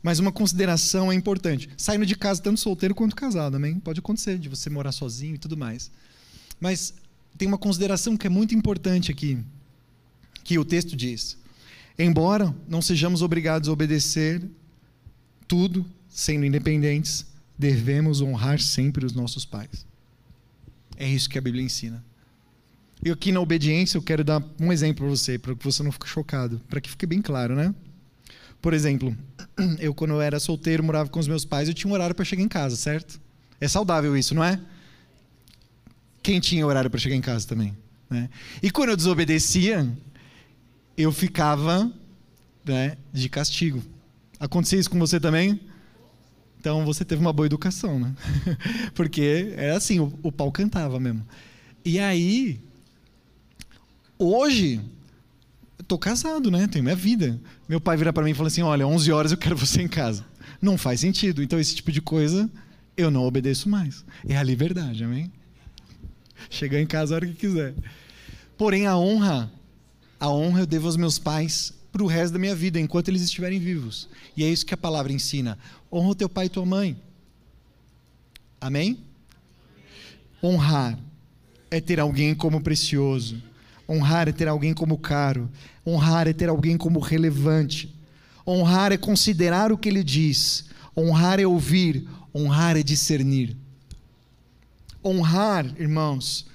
[0.03, 1.69] Mas uma consideração é importante.
[1.77, 5.37] Saindo de casa tanto solteiro quanto casado, também pode acontecer de você morar sozinho e
[5.37, 5.89] tudo mais.
[6.59, 6.93] Mas
[7.37, 9.39] tem uma consideração que é muito importante aqui,
[10.43, 11.37] que o texto diz:
[11.97, 14.43] embora não sejamos obrigados a obedecer
[15.47, 17.25] tudo, sendo independentes,
[17.57, 19.85] devemos honrar sempre os nossos pais.
[20.97, 22.03] É isso que a Bíblia ensina.
[23.05, 25.91] E aqui na obediência eu quero dar um exemplo para você, para que você não
[25.91, 27.73] fique chocado, para que fique bem claro, né?
[28.63, 29.13] Por exemplo,
[29.77, 32.23] eu quando eu era solteiro, morava com os meus pais, eu tinha um horário para
[32.23, 33.19] chegar em casa, certo?
[33.59, 34.57] É saudável isso, não é?
[36.23, 37.75] Quem tinha horário para chegar em casa também?
[38.09, 38.29] Né?
[38.61, 39.85] E quando eu desobedecia,
[40.97, 41.91] eu ficava
[42.63, 43.83] né, de castigo.
[44.39, 45.59] Acontecia isso com você também?
[46.57, 48.15] Então você teve uma boa educação, né?
[48.95, 51.27] Porque era assim, o, o pau cantava mesmo.
[51.83, 52.61] E aí,
[54.17, 54.79] hoje,
[55.87, 56.67] tô casado, né?
[56.67, 57.39] Tenho minha vida.
[57.67, 59.87] Meu pai vira para mim e fala assim: olha, 11 horas eu quero você em
[59.87, 60.25] casa.
[60.61, 61.43] Não faz sentido.
[61.43, 62.49] Então, esse tipo de coisa,
[62.95, 64.05] eu não obedeço mais.
[64.27, 65.31] É a liberdade, amém?
[66.49, 67.73] Chegar em casa a hora que quiser.
[68.57, 69.51] Porém, a honra,
[70.19, 73.21] a honra eu devo aos meus pais para o resto da minha vida, enquanto eles
[73.21, 74.09] estiverem vivos.
[74.35, 75.57] E é isso que a palavra ensina.
[75.91, 76.97] Honra o teu pai e tua mãe.
[78.59, 78.99] Amém?
[80.41, 80.97] Honrar
[81.69, 83.41] é ter alguém como precioso.
[83.87, 85.49] Honrar é ter alguém como caro.
[85.85, 87.93] Honrar é ter alguém como relevante.
[88.47, 90.65] Honrar é considerar o que ele diz.
[90.95, 92.07] Honrar é ouvir.
[92.33, 93.55] Honrar é discernir.
[95.03, 96.45] Honrar, irmãos,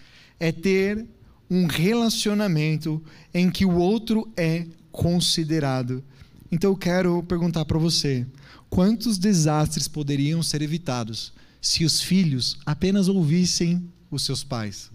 [0.40, 1.06] é ter
[1.50, 6.02] um relacionamento em que o outro é considerado.
[6.50, 8.26] Então eu quero perguntar para você:
[8.70, 14.90] quantos desastres poderiam ser evitados se os filhos apenas ouvissem os seus pais?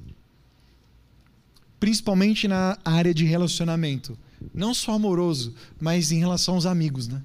[1.84, 4.18] Principalmente na área de relacionamento,
[4.54, 7.22] não só amoroso, mas em relação aos amigos, né?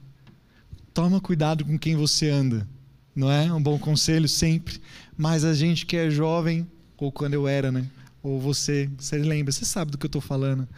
[0.93, 2.67] Toma cuidado com quem você anda,
[3.15, 3.53] não é?
[3.53, 4.81] Um bom conselho sempre.
[5.17, 6.67] Mas a gente que é jovem,
[6.97, 7.87] ou quando eu era, né?
[8.21, 10.69] Ou você, você lembra, você sabe do que eu estou falando.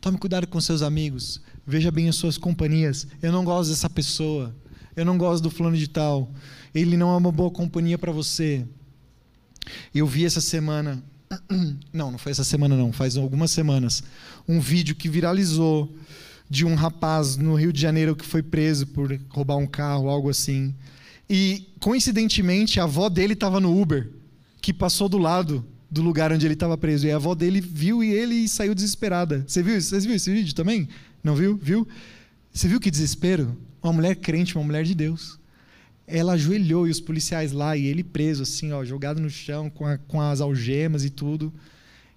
[0.00, 1.42] Tome cuidado com seus amigos.
[1.66, 3.06] Veja bem as suas companhias.
[3.20, 4.56] Eu não gosto dessa pessoa.
[4.96, 6.32] Eu não gosto do fulano de tal.
[6.74, 8.66] Ele não é uma boa companhia para você.
[9.94, 11.04] Eu vi essa semana,
[11.92, 14.02] não, não foi essa semana não, faz algumas semanas,
[14.46, 15.94] um vídeo que viralizou
[16.48, 20.30] de um rapaz no Rio de Janeiro que foi preso por roubar um carro, algo
[20.30, 20.74] assim.
[21.28, 24.10] E coincidentemente a avó dele estava no Uber,
[24.60, 27.06] que passou do lado do lugar onde ele estava preso.
[27.06, 29.44] E a avó dele viu e ele saiu desesperada.
[29.46, 30.88] Você viu, você viu esse vídeo também?
[31.22, 31.58] Não viu?
[31.62, 31.86] Viu?
[32.52, 33.54] Você viu que desespero?
[33.82, 35.37] Uma mulher crente, uma mulher de Deus
[36.08, 39.86] ela ajoelhou e os policiais lá, e ele preso, assim, ó, jogado no chão, com,
[39.86, 41.52] a, com as algemas e tudo.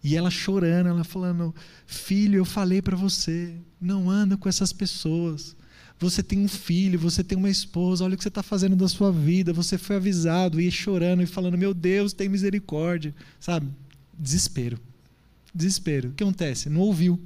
[0.03, 1.53] E ela chorando, ela falando:
[1.85, 5.55] Filho, eu falei para você, não anda com essas pessoas.
[5.99, 8.87] Você tem um filho, você tem uma esposa, olha o que você está fazendo da
[8.87, 9.53] sua vida.
[9.53, 13.13] Você foi avisado, e chorando e falando: Meu Deus, tem misericórdia.
[13.39, 13.67] Sabe?
[14.17, 14.79] Desespero.
[15.53, 16.09] Desespero.
[16.09, 16.69] O que acontece?
[16.69, 17.19] Não ouviu.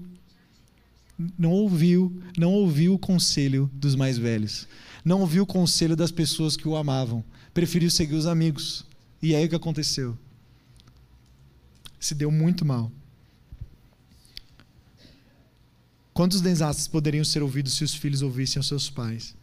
[1.39, 4.67] Não ouviu, não ouviu o conselho dos mais velhos
[5.05, 8.83] não ouviu o conselho das pessoas que o amavam, preferiu seguir os amigos.
[9.21, 10.17] E aí o que aconteceu?
[11.99, 12.91] Se deu muito mal.
[16.11, 19.35] Quantos desastres poderiam ser ouvidos se os filhos ouvissem os seus pais?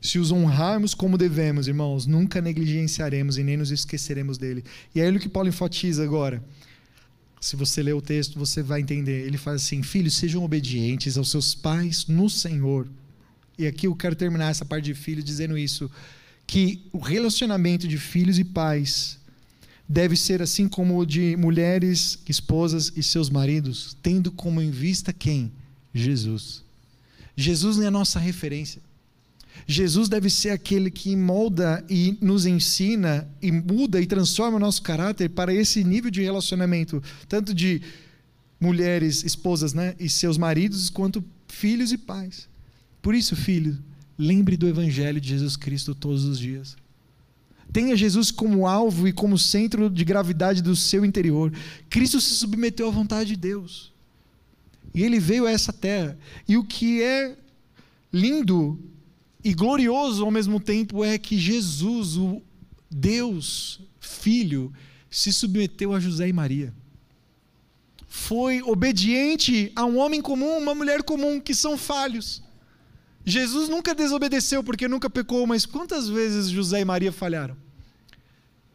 [0.00, 4.64] Se os honrarmos como devemos, irmãos, nunca negligenciaremos e nem nos esqueceremos dele.
[4.94, 6.42] E é ele que Paulo enfatiza agora.
[7.40, 9.26] Se você ler o texto, você vai entender.
[9.26, 12.88] Ele faz assim: Filhos, sejam obedientes aos seus pais no Senhor
[13.62, 15.90] e aqui eu quero terminar essa parte de filhos dizendo isso,
[16.46, 19.18] que o relacionamento de filhos e pais
[19.88, 25.12] deve ser assim como o de mulheres, esposas e seus maridos, tendo como em vista
[25.12, 25.52] quem?
[25.94, 26.64] Jesus.
[27.36, 28.82] Jesus é a nossa referência.
[29.66, 34.82] Jesus deve ser aquele que molda e nos ensina e muda e transforma o nosso
[34.82, 37.82] caráter para esse nível de relacionamento, tanto de
[38.58, 42.48] mulheres, esposas, né, e seus maridos, quanto filhos e pais.
[43.02, 43.76] Por isso, filho,
[44.16, 46.76] lembre do Evangelho de Jesus Cristo todos os dias.
[47.72, 51.52] Tenha Jesus como alvo e como centro de gravidade do seu interior.
[51.90, 53.92] Cristo se submeteu à vontade de Deus.
[54.94, 56.16] E ele veio a essa terra.
[56.46, 57.36] E o que é
[58.12, 58.78] lindo
[59.42, 62.42] e glorioso ao mesmo tempo é que Jesus, o
[62.90, 64.72] Deus, Filho,
[65.10, 66.74] se submeteu a José e Maria.
[68.06, 72.42] Foi obediente a um homem comum, uma mulher comum, que são falhos.
[73.24, 77.56] Jesus nunca desobedeceu porque nunca pecou, mas quantas vezes José e Maria falharam?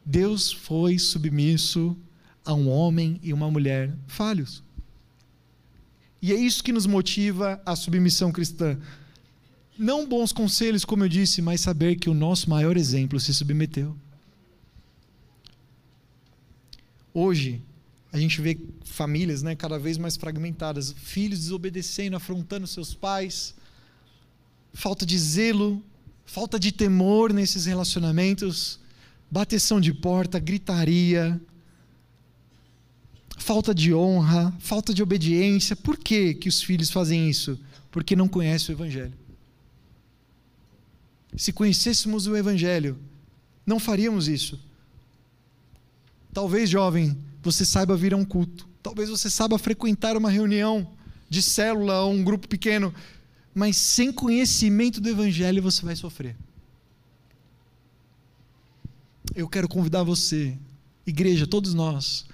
[0.05, 1.97] Deus foi submisso
[2.45, 4.63] a um homem e uma mulher falhos.
[6.21, 8.79] E é isso que nos motiva a submissão cristã.
[9.77, 13.95] Não bons conselhos, como eu disse, mas saber que o nosso maior exemplo se submeteu.
[17.13, 17.61] Hoje,
[18.11, 23.53] a gente vê famílias né, cada vez mais fragmentadas, filhos desobedecendo, afrontando seus pais,
[24.73, 25.83] falta de zelo,
[26.25, 28.79] falta de temor nesses relacionamentos,
[29.29, 31.39] bateção de porta, gritaria,
[33.37, 35.75] falta de honra, falta de obediência.
[35.75, 37.59] Por que, que os filhos fazem isso?
[37.91, 39.13] Porque não conhecem o Evangelho.
[41.35, 42.97] Se conhecêssemos o Evangelho,
[43.65, 44.59] não faríamos isso.
[46.33, 48.67] Talvez, jovem, você saiba vir a um culto.
[48.81, 50.87] Talvez você saiba frequentar uma reunião
[51.29, 52.93] de célula ou um grupo pequeno
[53.57, 56.35] mas sem conhecimento do Evangelho você vai sofrer.
[59.33, 60.55] Eu quero convidar você,
[61.07, 62.27] igreja, todos nós,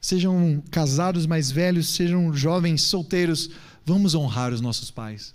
[0.00, 3.50] sejam casados mais velhos, sejam jovens solteiros,
[3.84, 5.34] vamos honrar os nossos pais.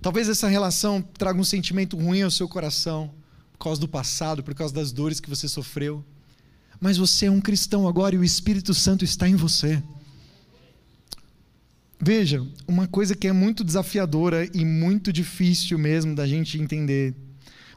[0.00, 3.12] Talvez essa relação traga um sentimento ruim ao seu coração,
[3.52, 6.02] por causa do passado, por causa das dores que você sofreu.
[6.80, 9.82] Mas você é um cristão agora e o Espírito Santo está em você.
[12.00, 17.14] Veja, uma coisa que é muito desafiadora e muito difícil mesmo da gente entender,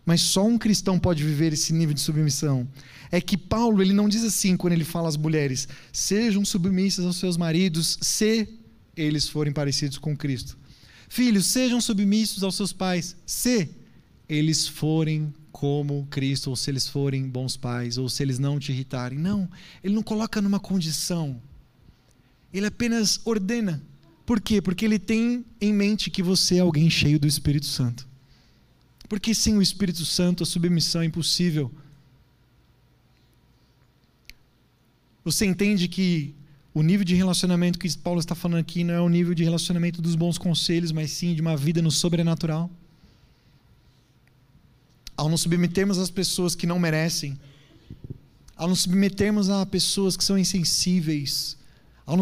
[0.06, 2.68] mas só um cristão pode viver esse nível de submissão.
[3.12, 7.18] É que Paulo ele não diz assim quando ele fala às mulheres: sejam submissas aos
[7.18, 8.48] seus maridos, se
[8.96, 10.58] eles forem parecidos com Cristo.
[11.08, 13.70] Filhos, sejam submissos aos seus pais, se
[14.28, 18.72] eles forem como Cristo, ou se eles forem bons pais, ou se eles não te
[18.72, 19.18] irritarem.
[19.18, 19.50] Não,
[19.84, 21.42] ele não coloca numa condição.
[22.54, 23.82] Ele apenas ordena.
[24.28, 24.62] Por quê?
[24.62, 28.08] Porque ele tem em mente que você é alguém cheio do Espírito Santo.
[29.10, 31.72] Porque sem o Espírito Santo a submissão é impossível.
[35.26, 36.36] Você entende que
[36.76, 40.00] o nível de relacionamento que Paulo está falando aqui não é o nível de relacionamento
[40.00, 42.70] dos bons conselhos, mas sim de uma vida no sobrenatural?
[45.18, 47.38] ao nos submetermos às pessoas que não merecem,
[48.56, 51.58] ao nos submetermos a pessoas que são insensíveis,
[52.08, 52.16] ao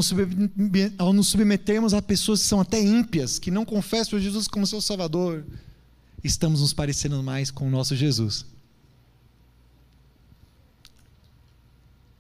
[1.14, 5.46] nos, submetermos a pessoas que são até ímpias, que não confessam Jesus como seu Salvador,
[6.24, 8.48] estamos nos parecendo mais com o nosso Jesus.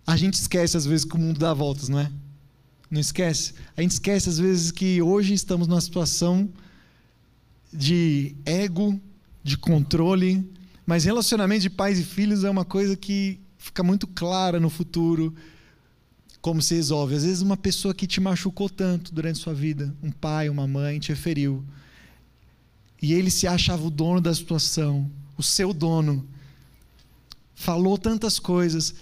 [0.05, 2.11] A gente esquece às vezes que o mundo dá voltas, não é?
[2.91, 3.55] Não esquece?
[3.75, 6.47] A gente esquece às vezes que hoje estamos numa situação
[7.73, 9.01] de ego,
[9.43, 10.47] de controle,
[10.85, 15.33] mas relacionamento de pais e filhos é uma coisa que fica muito clara no futuro
[16.45, 17.15] como se resolve.
[17.15, 20.99] Às vezes uma pessoa que te machucou tanto durante sua vida, um pai, uma mãe,
[20.99, 21.65] te feriu,
[23.01, 26.23] e ele se achava o dono da situação, o seu dono,
[27.55, 28.93] falou tantas coisas,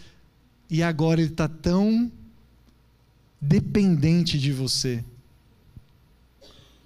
[0.70, 2.10] e agora ele está tão
[3.42, 5.04] dependente de você,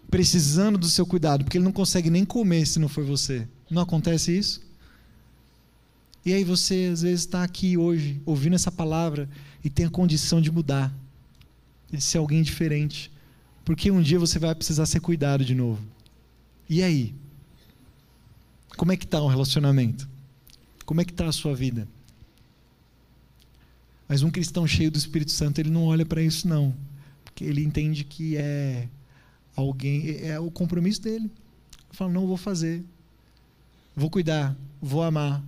[0.09, 3.47] precisando do seu cuidado, porque ele não consegue nem comer se não for você.
[3.69, 4.66] Não acontece isso?
[6.27, 9.29] E aí você às vezes está aqui hoje, ouvindo essa palavra,
[9.63, 10.93] e tem a condição de mudar,
[11.89, 13.09] de ser alguém diferente.
[13.63, 15.81] Porque um dia você vai precisar ser cuidado de novo.
[16.69, 17.15] E aí?
[18.75, 20.05] Como é que está o relacionamento?
[20.85, 21.87] Como é que está a sua vida?
[24.05, 26.75] Mas um cristão cheio do Espírito Santo, ele não olha para isso não.
[27.23, 28.89] Porque ele entende que é
[29.55, 31.31] alguém, é o compromisso dele.
[31.87, 32.83] Ele fala, não vou fazer.
[33.95, 35.41] Vou cuidar, vou amar,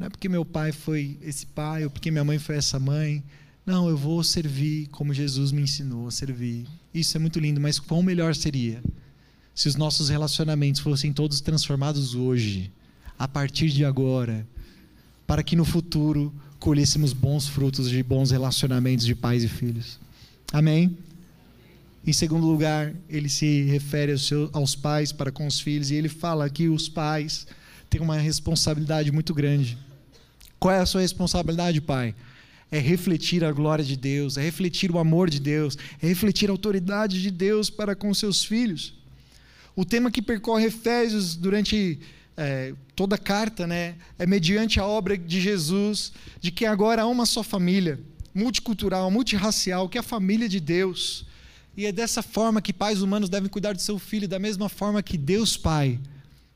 [0.00, 3.22] não é porque meu pai foi esse pai ou porque minha mãe foi essa mãe.
[3.66, 6.66] Não, eu vou servir como Jesus me ensinou a servir.
[6.94, 8.82] Isso é muito lindo, mas quão melhor seria
[9.54, 12.72] se os nossos relacionamentos fossem todos transformados hoje,
[13.18, 14.48] a partir de agora,
[15.26, 20.00] para que no futuro colhêssemos bons frutos de bons relacionamentos de pais e filhos.
[20.50, 20.96] Amém?
[22.06, 24.14] Em segundo lugar, ele se refere
[24.54, 27.46] aos, pais para com os filhos, e ele fala que os pais
[27.90, 29.76] têm uma responsabilidade muito grande.
[30.60, 32.14] Qual é a sua responsabilidade, pai?
[32.70, 36.52] É refletir a glória de Deus, é refletir o amor de Deus, é refletir a
[36.52, 38.92] autoridade de Deus para com seus filhos.
[39.74, 41.98] O tema que percorre Efésios durante
[42.36, 47.06] é, toda a carta né, é mediante a obra de Jesus, de que agora há
[47.06, 47.98] uma só família,
[48.34, 51.24] multicultural, multirracial, que é a família de Deus.
[51.74, 55.02] E é dessa forma que pais humanos devem cuidar do seu filho, da mesma forma
[55.02, 55.98] que Deus Pai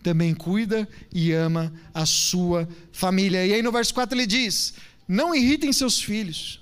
[0.04, 3.44] também cuida e ama a sua família.
[3.46, 4.74] E aí no verso 4 ele diz:
[5.08, 6.60] Não irritem seus filhos.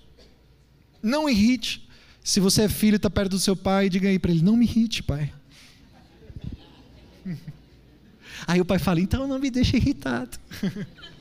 [1.03, 1.87] Não irrite.
[2.23, 4.57] Se você é filho e está perto do seu pai, diga aí para ele: Não
[4.57, 5.35] me irrite, pai.
[8.47, 10.39] Aí o pai fala: Então não me deixe irritado.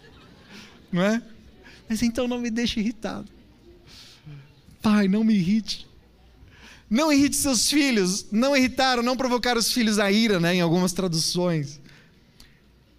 [0.92, 1.22] não é?
[1.90, 3.30] Mas então não me deixe irritado.
[4.82, 5.88] Pai, não me irrite.
[6.90, 8.28] Não irrite seus filhos.
[8.32, 11.81] Não irritaram, não provocaram os filhos a ira, né, em algumas traduções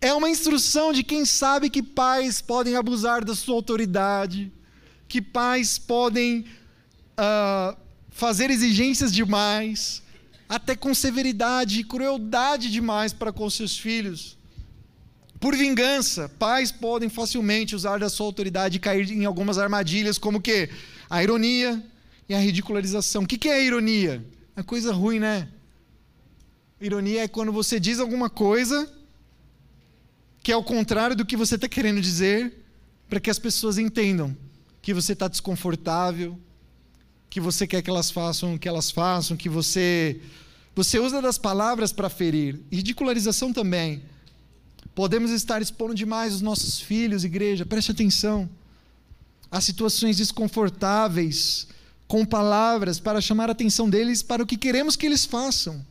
[0.03, 4.53] é uma instrução de quem sabe que pais podem abusar da sua autoridade,
[5.07, 6.45] que pais podem
[7.13, 7.77] uh,
[8.11, 10.03] fazer exigências demais,
[10.49, 14.37] até com severidade e crueldade demais para com seus filhos.
[15.39, 20.41] Por vingança, pais podem facilmente usar da sua autoridade e cair em algumas armadilhas, como
[20.41, 20.69] que
[21.09, 21.81] a ironia
[22.29, 23.23] e a ridicularização.
[23.23, 24.25] O que é a ironia?
[24.57, 25.49] É coisa ruim, né?
[26.81, 29.02] Ironia é quando você diz alguma coisa
[30.43, 32.53] que é o contrário do que você está querendo dizer,
[33.09, 34.37] para que as pessoas entendam
[34.81, 36.39] que você está desconfortável,
[37.31, 40.21] que você quer que elas façam o que elas façam, que você
[40.75, 42.59] você usa das palavras para ferir.
[42.71, 44.03] Ridicularização também.
[44.95, 48.49] Podemos estar expondo demais os nossos filhos, igreja, preste atenção.
[49.51, 51.69] Há situações desconfortáveis
[52.09, 55.85] com palavras para chamar a atenção deles para o que queremos que eles façam.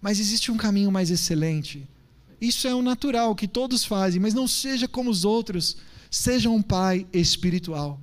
[0.00, 1.86] Mas existe um caminho mais excelente
[2.42, 5.76] isso é o natural que todos fazem, mas não seja como os outros.
[6.10, 8.00] Seja um pai espiritual.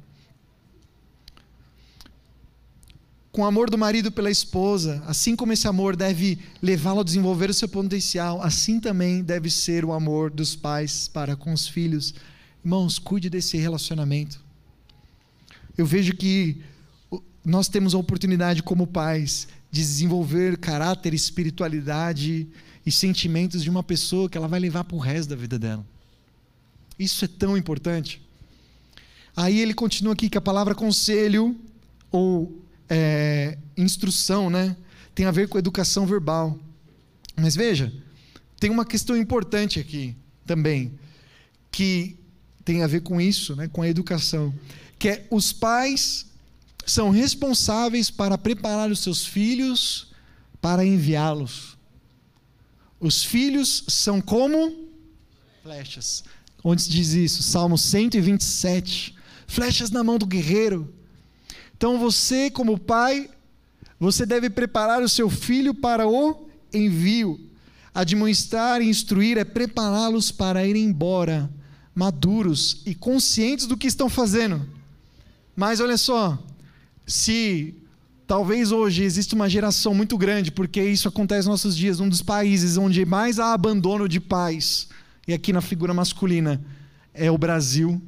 [3.34, 7.50] Com o amor do marido pela esposa, assim como esse amor deve levá-lo a desenvolver
[7.50, 12.14] o seu potencial, assim também deve ser o amor dos pais para com os filhos.
[12.64, 14.42] Irmãos, cuide desse relacionamento.
[15.78, 16.62] Eu vejo que
[17.44, 22.48] nós temos a oportunidade, como pais, de desenvolver caráter, espiritualidade,
[22.90, 25.86] e sentimentos de uma pessoa que ela vai levar para o resto da vida dela.
[26.98, 28.20] Isso é tão importante.
[29.36, 31.56] Aí ele continua aqui que a palavra conselho
[32.12, 34.76] ou é, instrução, né,
[35.14, 36.58] tem a ver com educação verbal.
[37.36, 37.94] Mas veja,
[38.60, 40.92] tem uma questão importante aqui também,
[41.70, 42.18] que
[42.66, 44.52] tem a ver com isso, né, com a educação,
[44.98, 46.26] que é os pais
[46.88, 50.08] são responsáveis para preparar os seus filhos
[50.60, 51.78] para enviá-los
[53.00, 54.90] os filhos são como
[55.64, 56.24] flechas.
[56.64, 57.44] onde se diz isso?
[57.44, 59.16] Salmo 127.
[59.48, 60.94] Flechas na mão do guerreiro.
[61.76, 63.30] Então você, como pai,
[64.00, 67.40] você deve preparar o seu filho para o envio.
[67.94, 71.50] Admoestar e instruir é prepará-los para ir embora,
[71.96, 74.68] maduros e conscientes do que estão fazendo.
[75.56, 76.38] Mas olha só,
[77.06, 77.76] se
[78.30, 82.22] talvez hoje exista uma geração muito grande, porque isso acontece nos nossos dias, um dos
[82.22, 84.88] países onde mais há abandono de pais,
[85.28, 86.64] e aqui na figura masculina,
[87.12, 88.00] é o Brasil,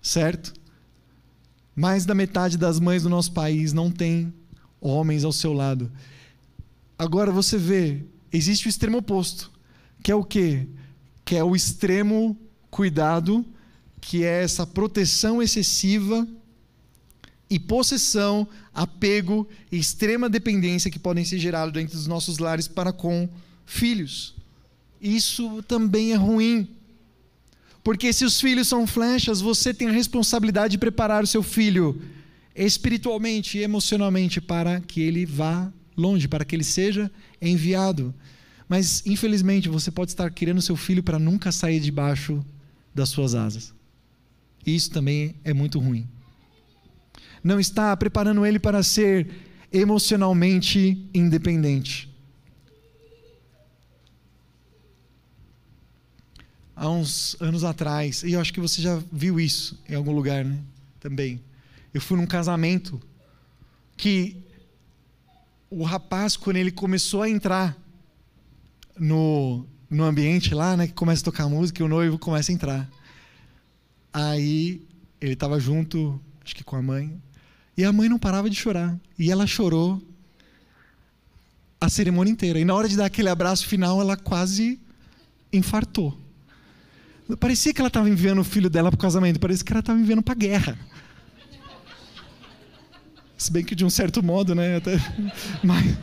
[0.00, 0.54] certo?
[1.74, 4.32] Mais da metade das mães do nosso país não tem
[4.80, 5.90] homens ao seu lado.
[6.96, 9.50] Agora você vê, existe o extremo oposto,
[10.04, 10.68] que é o quê?
[11.24, 12.38] Que é o extremo
[12.70, 13.44] cuidado,
[14.00, 16.28] que é essa proteção excessiva
[17.50, 22.92] e possessão, apego e extrema dependência que podem ser gerados dentro dos nossos lares para
[22.92, 23.28] com
[23.66, 24.36] filhos.
[25.00, 26.68] Isso também é ruim.
[27.82, 32.00] Porque se os filhos são flechas, você tem a responsabilidade de preparar o seu filho
[32.54, 38.14] espiritualmente e emocionalmente para que ele vá longe, para que ele seja enviado.
[38.68, 42.44] Mas, infelizmente, você pode estar criando seu filho para nunca sair debaixo
[42.94, 43.74] das suas asas.
[44.64, 46.06] Isso também é muito ruim.
[47.42, 49.28] Não está preparando ele para ser
[49.72, 52.08] emocionalmente independente.
[56.74, 60.44] Há uns anos atrás, e eu acho que você já viu isso em algum lugar,
[60.44, 60.58] né?
[60.98, 61.40] Também.
[61.92, 63.00] Eu fui num casamento
[63.96, 64.36] que
[65.68, 67.76] o rapaz, quando ele começou a entrar
[68.98, 72.54] no, no ambiente lá, né, que começa a tocar música e o noivo começa a
[72.54, 72.90] entrar.
[74.12, 74.82] Aí
[75.20, 77.20] ele estava junto, acho que com a mãe,
[77.76, 78.98] e a mãe não parava de chorar.
[79.18, 80.02] E ela chorou
[81.80, 82.58] a cerimônia inteira.
[82.58, 84.78] E na hora de dar aquele abraço final, ela quase
[85.52, 86.16] infartou.
[87.38, 89.98] Parecia que ela estava enviando o filho dela para o casamento, parecia que ela estava
[89.98, 90.78] enviando para a guerra.
[93.38, 94.76] Se bem que de um certo modo, né?
[94.76, 94.96] Até...
[95.62, 95.96] Mas,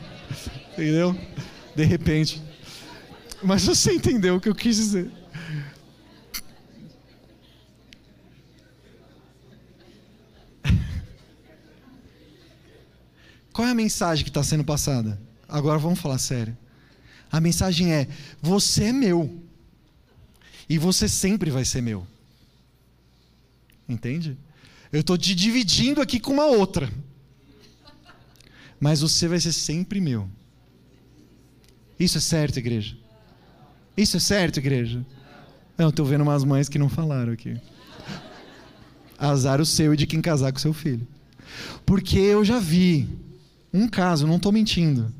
[0.73, 1.15] entendeu?
[1.75, 2.41] De repente.
[3.43, 5.11] Mas você entendeu o que eu quis dizer.
[13.57, 15.19] Qual é a mensagem que está sendo passada?
[15.49, 16.55] Agora vamos falar sério.
[17.31, 18.07] A mensagem é:
[18.39, 19.43] você é meu.
[20.69, 22.05] E você sempre vai ser meu.
[23.89, 24.37] Entende?
[24.91, 26.87] Eu estou te dividindo aqui com uma outra
[28.79, 30.29] mas você vai ser sempre meu.
[31.99, 32.95] Isso é certo, igreja?
[33.97, 35.03] Isso é certo, igreja?
[35.75, 37.59] Não, estou vendo umas mães que não falaram aqui.
[39.17, 41.07] Azar o seu e de quem casar com seu filho.
[41.87, 43.09] Porque eu já vi
[43.77, 45.13] um caso, não estou mentindo,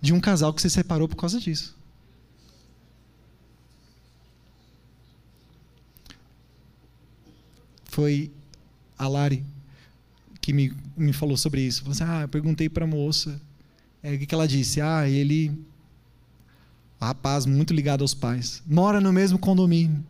[0.00, 1.76] de um casal que se separou por causa disso.
[7.84, 8.30] Foi
[8.96, 9.44] a Lari
[10.40, 11.88] que me, me falou sobre isso.
[11.90, 13.40] Assim, ah, eu perguntei para a moça.
[14.02, 14.80] É, o que, que ela disse?
[14.80, 15.52] Ah, ele.
[17.00, 18.62] Rapaz, muito ligado aos pais.
[18.66, 20.04] Mora no mesmo condomínio.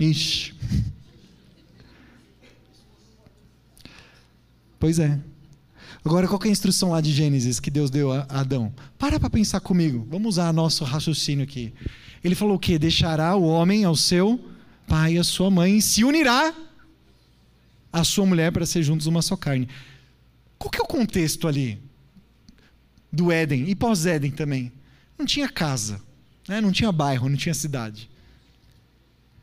[0.00, 0.54] Ixi.
[4.78, 5.16] Pois é.
[6.04, 8.74] Agora, qual é a instrução lá de Gênesis que Deus deu a Adão?
[8.98, 10.04] Para para pensar comigo.
[10.10, 11.72] Vamos usar nosso raciocínio aqui.
[12.24, 12.76] Ele falou o quê?
[12.76, 14.40] Deixará o homem ao seu
[14.88, 16.52] pai e à sua mãe e se unirá
[17.92, 19.68] a sua mulher para ser juntos uma só carne.
[20.58, 21.78] Qual que é o contexto ali
[23.12, 24.72] do Éden e pós-Éden também?
[25.16, 26.00] Não tinha casa,
[26.48, 26.60] né?
[26.60, 28.10] não tinha bairro, não tinha cidade.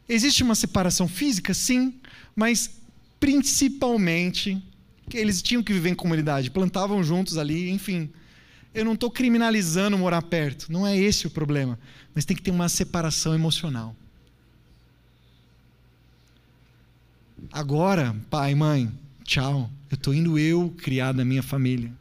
[0.09, 1.93] Existe uma separação física, sim,
[2.35, 2.81] mas
[3.17, 4.61] principalmente
[5.09, 8.09] que eles tinham que viver em comunidade, plantavam juntos ali, enfim.
[8.73, 11.77] Eu não estou criminalizando morar perto, não é esse o problema,
[12.13, 13.95] mas tem que ter uma separação emocional.
[17.51, 18.91] Agora, pai, mãe,
[19.23, 19.69] tchau.
[19.89, 21.91] Eu estou indo eu criar da minha família.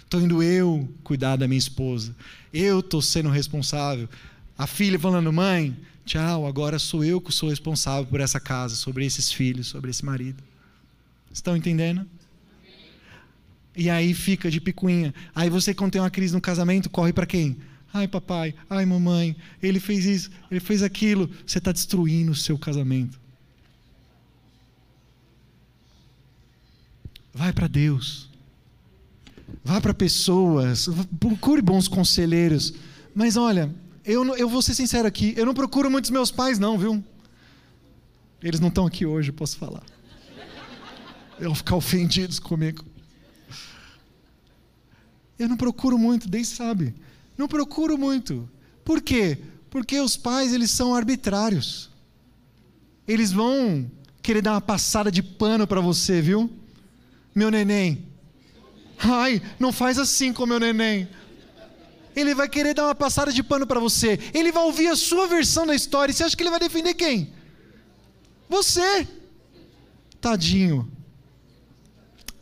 [0.00, 2.16] Estou indo eu cuidar da minha esposa.
[2.52, 4.08] Eu estou sendo responsável.
[4.56, 9.04] A filha falando, mãe, tchau, agora sou eu que sou responsável por essa casa, sobre
[9.04, 10.42] esses filhos, sobre esse marido.
[11.30, 12.06] Estão entendendo?
[13.78, 15.14] E aí fica de picuinha.
[15.32, 17.56] Aí você, quando tem uma crise no casamento, corre para quem?
[17.94, 21.30] Ai, papai, ai, mamãe, ele fez isso, ele fez aquilo.
[21.46, 23.20] Você está destruindo o seu casamento.
[27.32, 28.28] Vai para Deus.
[29.64, 30.88] Vá para pessoas.
[31.20, 32.74] Procure bons conselheiros.
[33.14, 33.72] Mas olha,
[34.04, 35.34] eu, eu vou ser sincero aqui.
[35.36, 37.02] Eu não procuro muitos meus pais, não, viu?
[38.42, 39.84] Eles não estão aqui hoje, posso falar.
[41.38, 42.84] Eu vou ficar ofendidos comigo.
[45.38, 46.94] Eu não procuro muito, Deus sabe.
[47.36, 48.48] Não procuro muito.
[48.84, 49.38] Por quê?
[49.70, 51.90] Porque os pais, eles são arbitrários.
[53.06, 56.50] Eles vão querer dar uma passada de pano para você, viu?
[57.34, 58.04] Meu neném.
[58.98, 61.08] Ai, não faz assim com meu neném.
[62.16, 64.18] Ele vai querer dar uma passada de pano para você.
[64.34, 66.12] Ele vai ouvir a sua versão da história.
[66.12, 67.32] Você acha que ele vai defender quem?
[68.48, 69.06] Você.
[70.20, 70.90] Tadinho.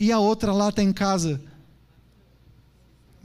[0.00, 1.40] E a outra lá está em casa.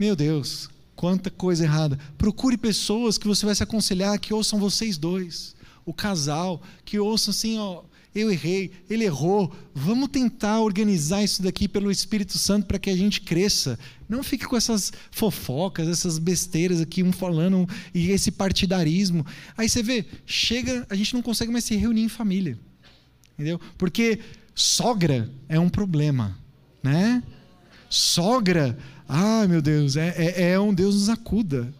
[0.02, 1.96] Meu Deus, quanta coisa errada.
[2.18, 5.54] Procure pessoas que você vai se aconselhar que ouçam vocês dois.
[5.86, 9.54] O casal, que ouçam assim, ó, eu errei, ele errou.
[9.72, 13.78] Vamos tentar organizar isso daqui pelo Espírito Santo para que a gente cresça.
[14.08, 19.24] Não fique com essas fofocas, essas besteiras aqui, um falando, e esse partidarismo.
[19.56, 22.58] Aí você vê, chega, a gente não consegue mais se reunir em família.
[23.34, 23.60] Entendeu?
[23.78, 24.18] Porque
[24.52, 26.36] sogra é um problema,
[26.82, 27.22] né?
[27.88, 28.76] Sogra,
[29.14, 31.72] ai meu Deus, é, é, é um Deus nos acuda.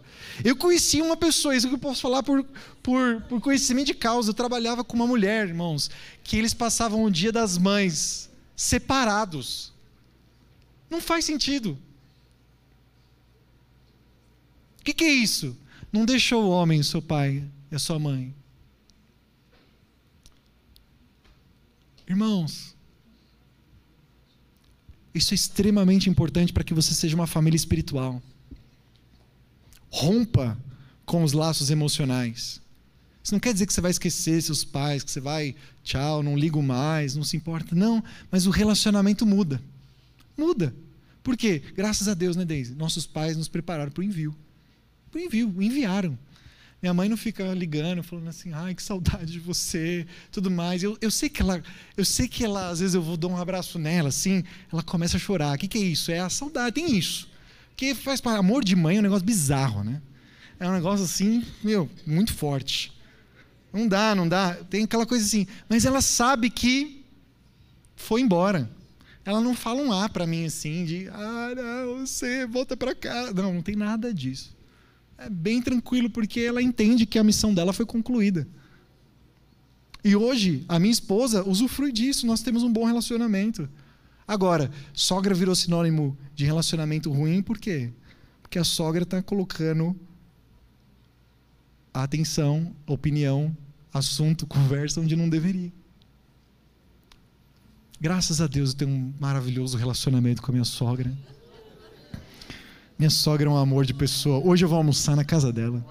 [0.43, 2.43] Eu conheci uma pessoa, isso que eu posso falar por,
[2.81, 4.29] por, por conhecimento de causa.
[4.29, 5.89] Eu trabalhava com uma mulher, irmãos,
[6.23, 9.73] que eles passavam o dia das mães separados.
[10.89, 11.77] Não faz sentido.
[14.79, 15.57] O que, que, é isso?
[15.91, 18.33] Não deixou o homem, seu pai e a sua mãe.
[22.07, 22.75] Irmãos,
[25.13, 28.21] isso é extremamente importante para que você seja uma família espiritual.
[29.89, 30.57] Rompa
[31.05, 32.61] com os laços emocionais.
[33.23, 36.37] Isso não quer dizer que você vai esquecer seus pais, que você vai, tchau, não
[36.37, 37.75] ligo mais, não se importa.
[37.75, 39.61] Não, mas o relacionamento muda.
[40.37, 40.75] Muda.
[41.21, 41.61] Por quê?
[41.73, 42.75] Graças a Deus, né, Deise?
[42.75, 44.35] Nossos pais nos prepararam para o envio.
[45.09, 46.17] Para o envio, enviaram.
[46.83, 50.83] Minha mãe não fica ligando, falando assim, ai, que saudade de você, tudo mais.
[50.83, 51.63] Eu, eu sei que ela,
[51.95, 55.15] eu sei que ela, às vezes eu vou dar um abraço nela, assim, ela começa
[55.15, 55.55] a chorar.
[55.55, 56.11] O que, que é isso?
[56.11, 57.29] É a saudade, tem isso.
[57.77, 60.01] Que faz para amor de mãe é um negócio bizarro, né?
[60.59, 62.91] É um negócio assim, meu, muito forte.
[63.71, 64.53] Não dá, não dá.
[64.69, 65.47] Tem aquela coisa assim.
[65.69, 67.01] Mas ela sabe que
[67.95, 68.69] foi embora.
[69.23, 73.31] Ela não fala um A para mim assim, de ah, não, você volta para cá.
[73.33, 74.53] Não, não tem nada disso.
[75.17, 78.47] É bem tranquilo, porque ela entende que a missão dela foi concluída.
[80.03, 83.69] E hoje, a minha esposa usufrui disso, nós temos um bom relacionamento.
[84.27, 87.91] Agora, sogra virou sinônimo de relacionamento ruim, por quê?
[88.41, 89.95] Porque a sogra está colocando
[91.93, 93.55] atenção, opinião,
[93.93, 95.71] assunto, conversa onde não deveria.
[97.99, 101.11] Graças a Deus eu tenho um maravilhoso relacionamento com a minha sogra.
[103.03, 104.39] Minha sogra é um amor de pessoa.
[104.39, 105.85] Hoje eu vou almoçar na casa dela.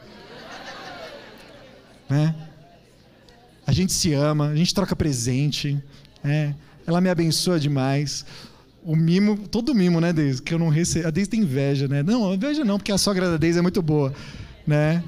[2.09, 2.35] Né?
[3.67, 5.79] A gente se ama, a gente troca presente.
[6.25, 6.55] É.
[6.87, 8.25] Ela me abençoa demais.
[8.83, 10.41] O mimo, todo mimo, né, Deise?
[10.41, 11.09] Que eu não recebo.
[11.09, 12.03] A Deise tem inveja, né?
[12.03, 14.15] Não, inveja não, porque a sogra da Deise é muito boa,
[14.67, 15.05] né?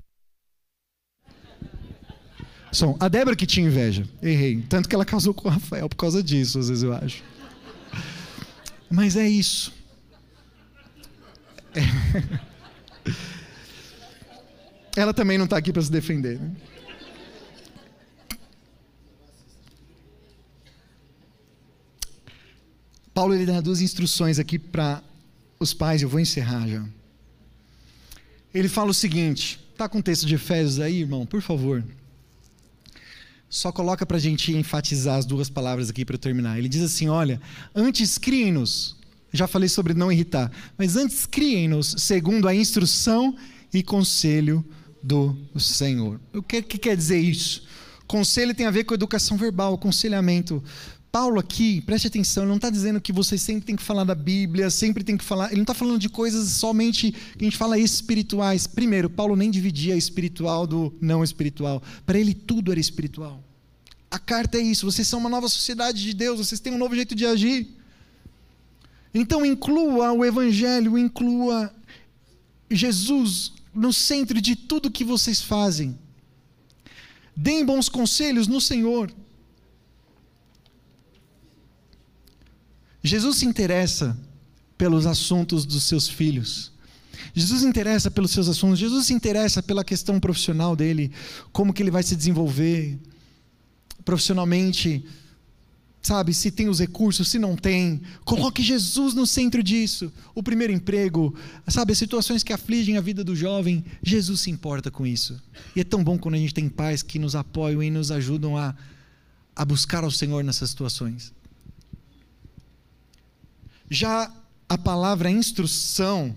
[2.71, 4.07] Som, a Débora que tinha inveja.
[4.23, 4.61] Errei.
[4.69, 7.25] Tanto que ela casou com o Rafael por causa disso, às vezes eu acho.
[8.91, 9.73] Mas é isso.
[11.75, 11.81] É.
[14.97, 16.39] Ela também não está aqui para se defender.
[16.39, 16.53] Né?
[23.13, 25.03] Paulo ele dá duas instruções aqui para
[25.59, 26.85] os pais, eu vou encerrar já.
[28.53, 31.85] Ele fala o seguinte, tá com o texto de Efésios aí, irmão, por favor.
[33.49, 36.59] Só coloca para a gente enfatizar as duas palavras aqui para terminar.
[36.59, 37.41] Ele diz assim: olha,
[37.73, 38.97] antes criem-nos,
[39.35, 43.37] já falei sobre não irritar, mas antes criem-nos segundo a instrução
[43.73, 44.65] e conselho
[45.03, 46.21] do Senhor.
[46.33, 47.65] O que, que quer dizer isso?
[48.07, 50.63] Conselho tem a ver com educação verbal, aconselhamento.
[51.11, 54.15] Paulo aqui, preste atenção, ele não está dizendo que você sempre tem que falar da
[54.15, 55.47] Bíblia, sempre tem que falar.
[55.47, 58.67] Ele não está falando de coisas somente que a gente fala espirituais.
[58.67, 61.83] Primeiro, Paulo nem dividia espiritual do não espiritual.
[62.05, 63.43] Para ele, tudo era espiritual.
[64.11, 66.95] A carta é isso: vocês são uma nova sociedade de Deus, vocês têm um novo
[66.95, 67.69] jeito de agir.
[69.15, 71.73] Então, inclua o Evangelho, inclua
[72.69, 75.97] Jesus no centro de tudo que vocês fazem.
[77.37, 79.11] Deem bons conselhos no Senhor.
[83.03, 84.19] Jesus se interessa
[84.77, 86.73] pelos assuntos dos seus filhos.
[87.35, 88.79] Jesus se interessa pelos seus assuntos.
[88.79, 91.13] Jesus se interessa pela questão profissional dele,
[91.53, 92.99] como que ele vai se desenvolver
[94.05, 95.05] profissionalmente,
[96.05, 96.33] sabe?
[96.33, 98.01] Se tem os recursos, se não tem.
[98.25, 100.13] Coloque Jesus no centro disso.
[100.35, 101.35] O primeiro emprego,
[101.67, 101.93] sabe?
[101.93, 105.43] As situações que afligem a vida do jovem, Jesus se importa com isso.
[105.75, 108.57] E é tão bom quando a gente tem pais que nos apoiam e nos ajudam
[108.57, 108.77] a,
[109.57, 111.33] a buscar ao Senhor nessas situações.
[113.91, 114.33] Já
[114.69, 116.37] a palavra instrução,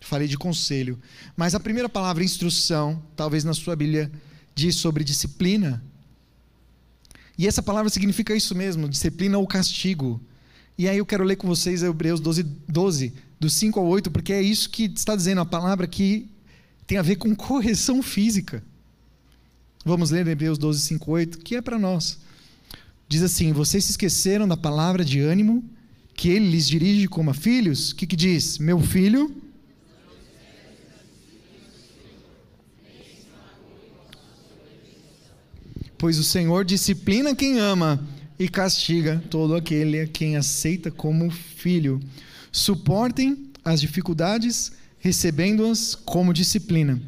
[0.00, 0.98] Falei de conselho.
[1.36, 4.10] Mas a primeira palavra, instrução, talvez na sua Bíblia,
[4.54, 5.82] diz sobre disciplina.
[7.38, 10.20] E essa palavra significa isso mesmo: disciplina ou castigo.
[10.76, 14.32] E aí eu quero ler com vocês Hebreus 12, 12, do 5 ao 8, porque
[14.32, 16.28] é isso que está dizendo a palavra que
[16.86, 18.62] tem a ver com correção física.
[19.84, 22.18] Vamos ler Hebreus 12, 5, 8, que é para nós.
[23.08, 25.64] Diz assim: Vocês se esqueceram da palavra de ânimo
[26.14, 27.92] que ele lhes dirige como a filhos?
[27.92, 28.58] O que, que diz?
[28.58, 29.34] Meu filho.
[35.98, 38.06] Pois o Senhor disciplina quem ama
[38.38, 42.00] e castiga todo aquele a quem aceita como filho.
[42.52, 47.02] Suportem as dificuldades, recebendo-as como disciplina.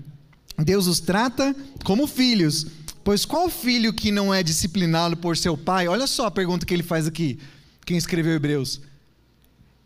[0.58, 2.66] Deus os trata como filhos.
[3.04, 5.88] Pois qual filho que não é disciplinado por seu pai?
[5.88, 7.38] Olha só a pergunta que ele faz aqui,
[7.86, 8.80] quem escreveu Hebreus.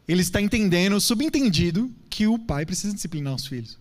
[0.08, 3.78] Ele está entendendo, subentendido, que o pai precisa disciplinar os filhos.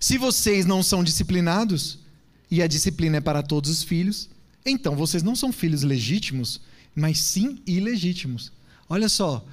[0.00, 1.98] Se vocês não são disciplinados,
[2.50, 4.28] e a disciplina é para todos os filhos,
[4.64, 6.60] então vocês não são filhos legítimos,
[6.94, 8.52] mas sim ilegítimos.
[8.88, 9.44] Olha só,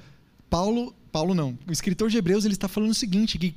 [0.48, 3.54] Paulo, Paulo não, o escritor de Hebreus ele está falando o seguinte, que,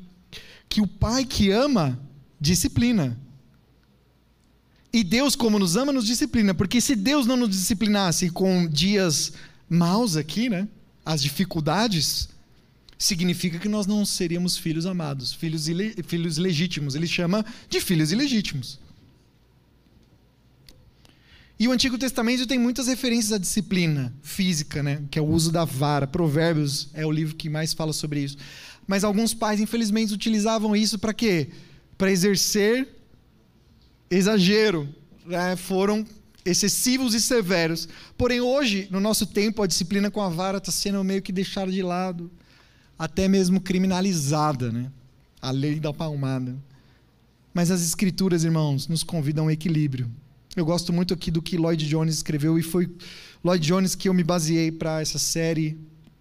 [0.68, 2.00] que o pai que ama,
[2.40, 3.18] disciplina.
[4.92, 9.34] E Deus, como nos ama, nos disciplina, porque se Deus não nos disciplinasse com dias
[9.70, 10.68] maus aqui, né?
[11.06, 12.30] as dificuldades,
[12.98, 15.68] significa que nós não seríamos filhos amados, filhos,
[16.08, 16.96] filhos legítimos.
[16.96, 18.80] Ele chama de filhos ilegítimos.
[21.58, 25.02] E o Antigo Testamento tem muitas referências à disciplina física, né?
[25.10, 26.06] que é o uso da vara.
[26.06, 28.38] Provérbios é o livro que mais fala sobre isso.
[28.86, 31.50] Mas alguns pais, infelizmente, utilizavam isso para quê?
[31.98, 32.88] Para exercer
[34.10, 34.88] exagero.
[35.26, 35.56] Né?
[35.56, 36.06] Foram
[36.44, 37.88] excessivos e severos.
[38.18, 41.72] Porém, hoje, no nosso tempo, a disciplina com a vara está sendo meio que deixada
[41.72, 42.30] de lado,
[43.00, 44.92] até mesmo criminalizada, né?
[45.42, 46.56] A lei da palmada.
[47.54, 50.12] Mas as escrituras, irmãos, nos convidam ao equilíbrio.
[50.56, 52.90] Eu gosto muito aqui do que Lloyd Jones escreveu e foi
[53.44, 55.78] Lloyd Jones que eu me baseei para essa série,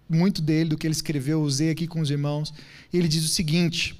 [0.09, 2.53] muito dele do que ele escreveu, usei aqui com os irmãos.
[2.93, 3.99] Ele diz o seguinte: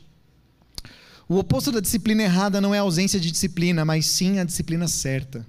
[1.27, 4.87] O oposto da disciplina errada não é a ausência de disciplina, mas sim a disciplina
[4.87, 5.45] certa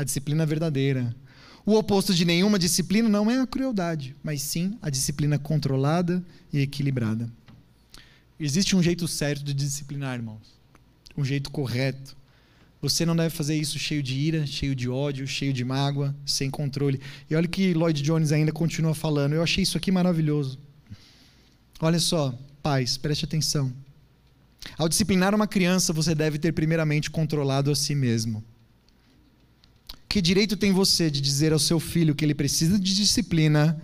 [0.00, 1.14] a disciplina verdadeira.
[1.64, 6.60] O oposto de nenhuma disciplina não é a crueldade, mas sim a disciplina controlada e
[6.60, 7.30] equilibrada.
[8.38, 10.58] Existe um jeito certo de disciplinar, irmãos.
[11.16, 12.16] Um jeito correto.
[12.82, 16.50] Você não deve fazer isso cheio de ira, cheio de ódio, cheio de mágoa, sem
[16.50, 17.00] controle.
[17.28, 19.34] E olha que Lloyd Jones ainda continua falando.
[19.34, 20.58] Eu achei isso aqui maravilhoso.
[21.78, 23.72] Olha só, pais, preste atenção.
[24.78, 28.42] Ao disciplinar uma criança, você deve ter primeiramente controlado a si mesmo.
[30.08, 33.80] Que direito tem você de dizer ao seu filho que ele precisa de disciplina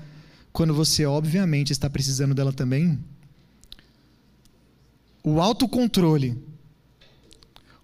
[0.53, 2.99] quando você, obviamente, está precisando dela também?
[5.23, 6.37] O autocontrole,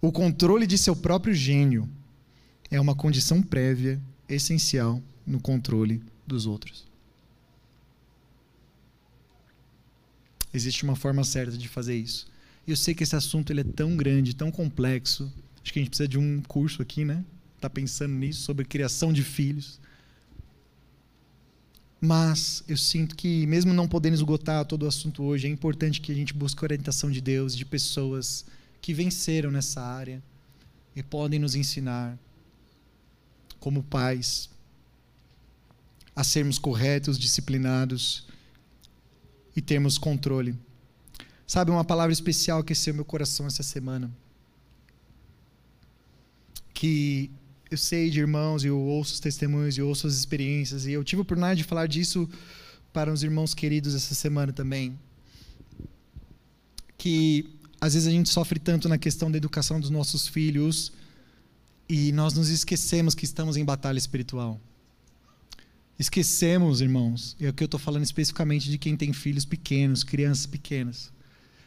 [0.03, 1.89] o controle de seu próprio gênio,
[2.71, 3.99] é uma condição prévia,
[4.29, 6.85] essencial no controle dos outros.
[10.53, 12.27] Existe uma forma certa de fazer isso.
[12.67, 15.33] Eu sei que esse assunto ele é tão grande, tão complexo.
[15.63, 17.25] Acho que a gente precisa de um curso aqui, né?
[17.63, 19.81] está pensando nisso, sobre criação de filhos.
[22.01, 26.11] Mas eu sinto que, mesmo não podendo esgotar todo o assunto hoje, é importante que
[26.11, 28.45] a gente busque a orientação de Deus, de pessoas
[28.83, 30.23] que venceram nessa área
[30.95, 32.19] e podem nos ensinar,
[33.61, 34.51] como pais,
[36.15, 38.27] a sermos corretos, disciplinados
[39.55, 40.59] e termos controle.
[41.47, 44.11] Sabe, uma palavra especial aqueceu meu coração essa semana.
[46.75, 47.31] Que
[47.71, 51.21] eu sei de irmãos, eu ouço os testemunhos, e ouço as experiências, e eu tive
[51.21, 52.29] a oportunidade de falar disso
[52.93, 54.99] para uns irmãos queridos essa semana também.
[56.99, 60.93] Que às vezes a gente sofre tanto na questão da educação dos nossos filhos
[61.89, 64.61] e nós nos esquecemos que estamos em batalha espiritual.
[65.99, 70.47] Esquecemos, irmãos, é o que eu estou falando especificamente de quem tem filhos pequenos, crianças
[70.47, 71.13] pequenas.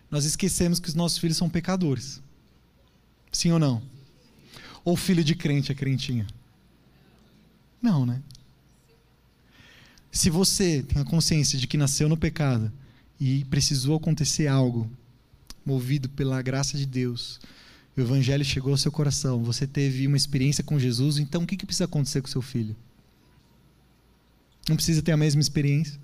[0.09, 2.21] Nós esquecemos que os nossos filhos são pecadores.
[3.29, 3.83] Sim ou não?
[4.85, 6.25] Ou filho de crente é crentinha?
[7.81, 8.21] Não, né?
[10.13, 12.71] Se você tem a consciência de que nasceu no pecado
[13.19, 14.89] e precisou acontecer algo,
[15.65, 17.39] movido pela graça de Deus,
[17.97, 21.57] o evangelho chegou ao seu coração, você teve uma experiência com Jesus, então o que,
[21.57, 22.75] que precisa acontecer com seu filho?
[24.67, 25.99] Não precisa ter a mesma experiência?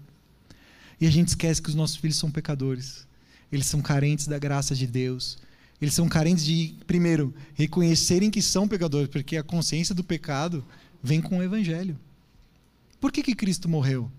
[1.00, 3.08] E a gente esquece que os nossos filhos são pecadores.
[3.52, 5.38] Eles são carentes da graça de Deus.
[5.82, 10.64] Eles são carentes de, primeiro, reconhecerem que são pecadores, porque a consciência do pecado
[11.02, 12.00] vem com o Evangelho.
[13.00, 14.12] Por que, que Cristo morreu?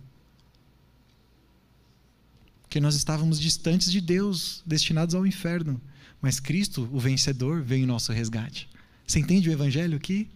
[2.73, 5.79] Que nós estávamos distantes de Deus, destinados ao inferno.
[6.23, 8.67] Mas Cristo, o vencedor, veio em nosso resgate.
[9.07, 10.27] Você entende o evangelho aqui?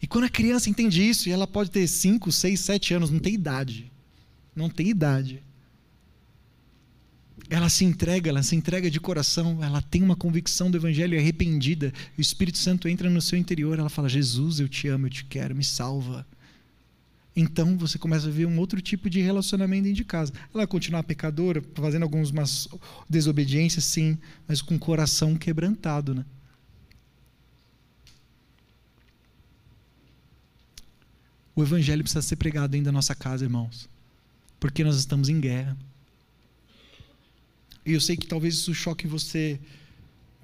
[0.00, 3.18] E quando a criança entende isso, e ela pode ter 5, 6, 7 anos, não
[3.18, 3.92] tem idade.
[4.56, 5.42] Não tem idade.
[7.50, 11.92] Ela se entrega, ela se entrega de coração, ela tem uma convicção do evangelho arrependida.
[12.16, 15.26] O Espírito Santo entra no seu interior, ela fala: Jesus, eu te amo, eu te
[15.26, 16.26] quero, me salva.
[17.36, 20.32] Então você começa a ver um outro tipo de relacionamento dentro de casa.
[20.54, 22.68] Ela continuar pecadora, fazendo algumas
[23.10, 24.16] desobediências, sim,
[24.46, 26.24] mas com o coração quebrantado, né?
[31.56, 33.88] O evangelho precisa ser pregado dentro da nossa casa, irmãos.
[34.58, 35.76] Porque nós estamos em guerra.
[37.86, 39.60] E eu sei que talvez isso choque você,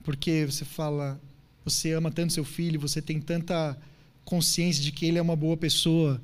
[0.05, 1.21] porque você fala,
[1.65, 3.79] você ama tanto seu filho, você tem tanta
[4.25, 6.21] consciência de que ele é uma boa pessoa,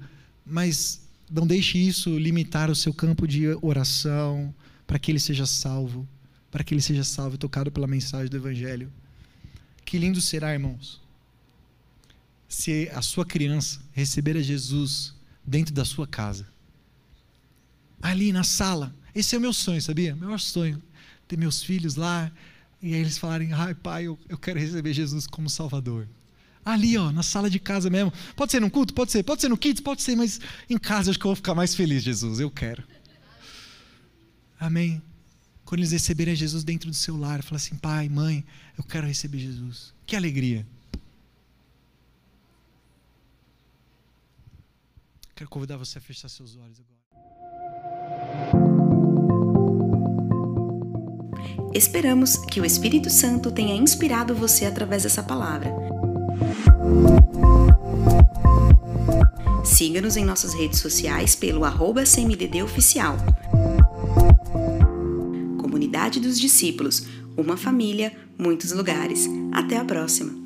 [0.47, 4.55] mas não deixe isso limitar o seu campo de oração
[4.87, 6.09] para que ele seja salvo,
[6.51, 8.93] para que ele seja salvo tocado pela mensagem do evangelho.
[9.85, 11.01] Que lindo será, irmãos,
[12.49, 16.47] se a sua criança receber a Jesus dentro da sua casa.
[18.01, 18.95] Ali na sala.
[19.15, 20.15] Esse é o meu sonho, sabia?
[20.15, 20.81] Meu maior sonho.
[21.27, 22.31] Ter meus filhos lá
[22.81, 26.07] e aí eles falarem: ai, pai, eu, eu quero receber Jesus como Salvador.
[26.67, 28.13] Ali, ó, na sala de casa mesmo.
[28.35, 28.93] Pode ser no culto?
[28.93, 29.23] Pode ser.
[29.23, 29.81] Pode ser no kids?
[29.81, 32.41] Pode ser, mas em casa acho que eu vou ficar mais feliz, Jesus.
[32.41, 32.83] Eu quero.
[34.59, 35.01] Amém.
[35.65, 38.45] Quando eles receberem Jesus dentro do seu lar, fala assim: pai, mãe,
[38.77, 39.95] eu quero receber Jesus.
[40.05, 40.67] Que alegria.
[45.37, 46.97] Quero convidar você a fechar seus olhos agora.
[51.73, 55.71] Esperamos que o Espírito Santo tenha inspirado você através dessa palavra.
[59.65, 62.03] Siga-nos em nossas redes sociais pelo arroba
[62.65, 63.17] Oficial.
[65.59, 67.07] Comunidade dos Discípulos,
[67.37, 69.29] uma família, muitos lugares.
[69.53, 70.46] Até a próxima!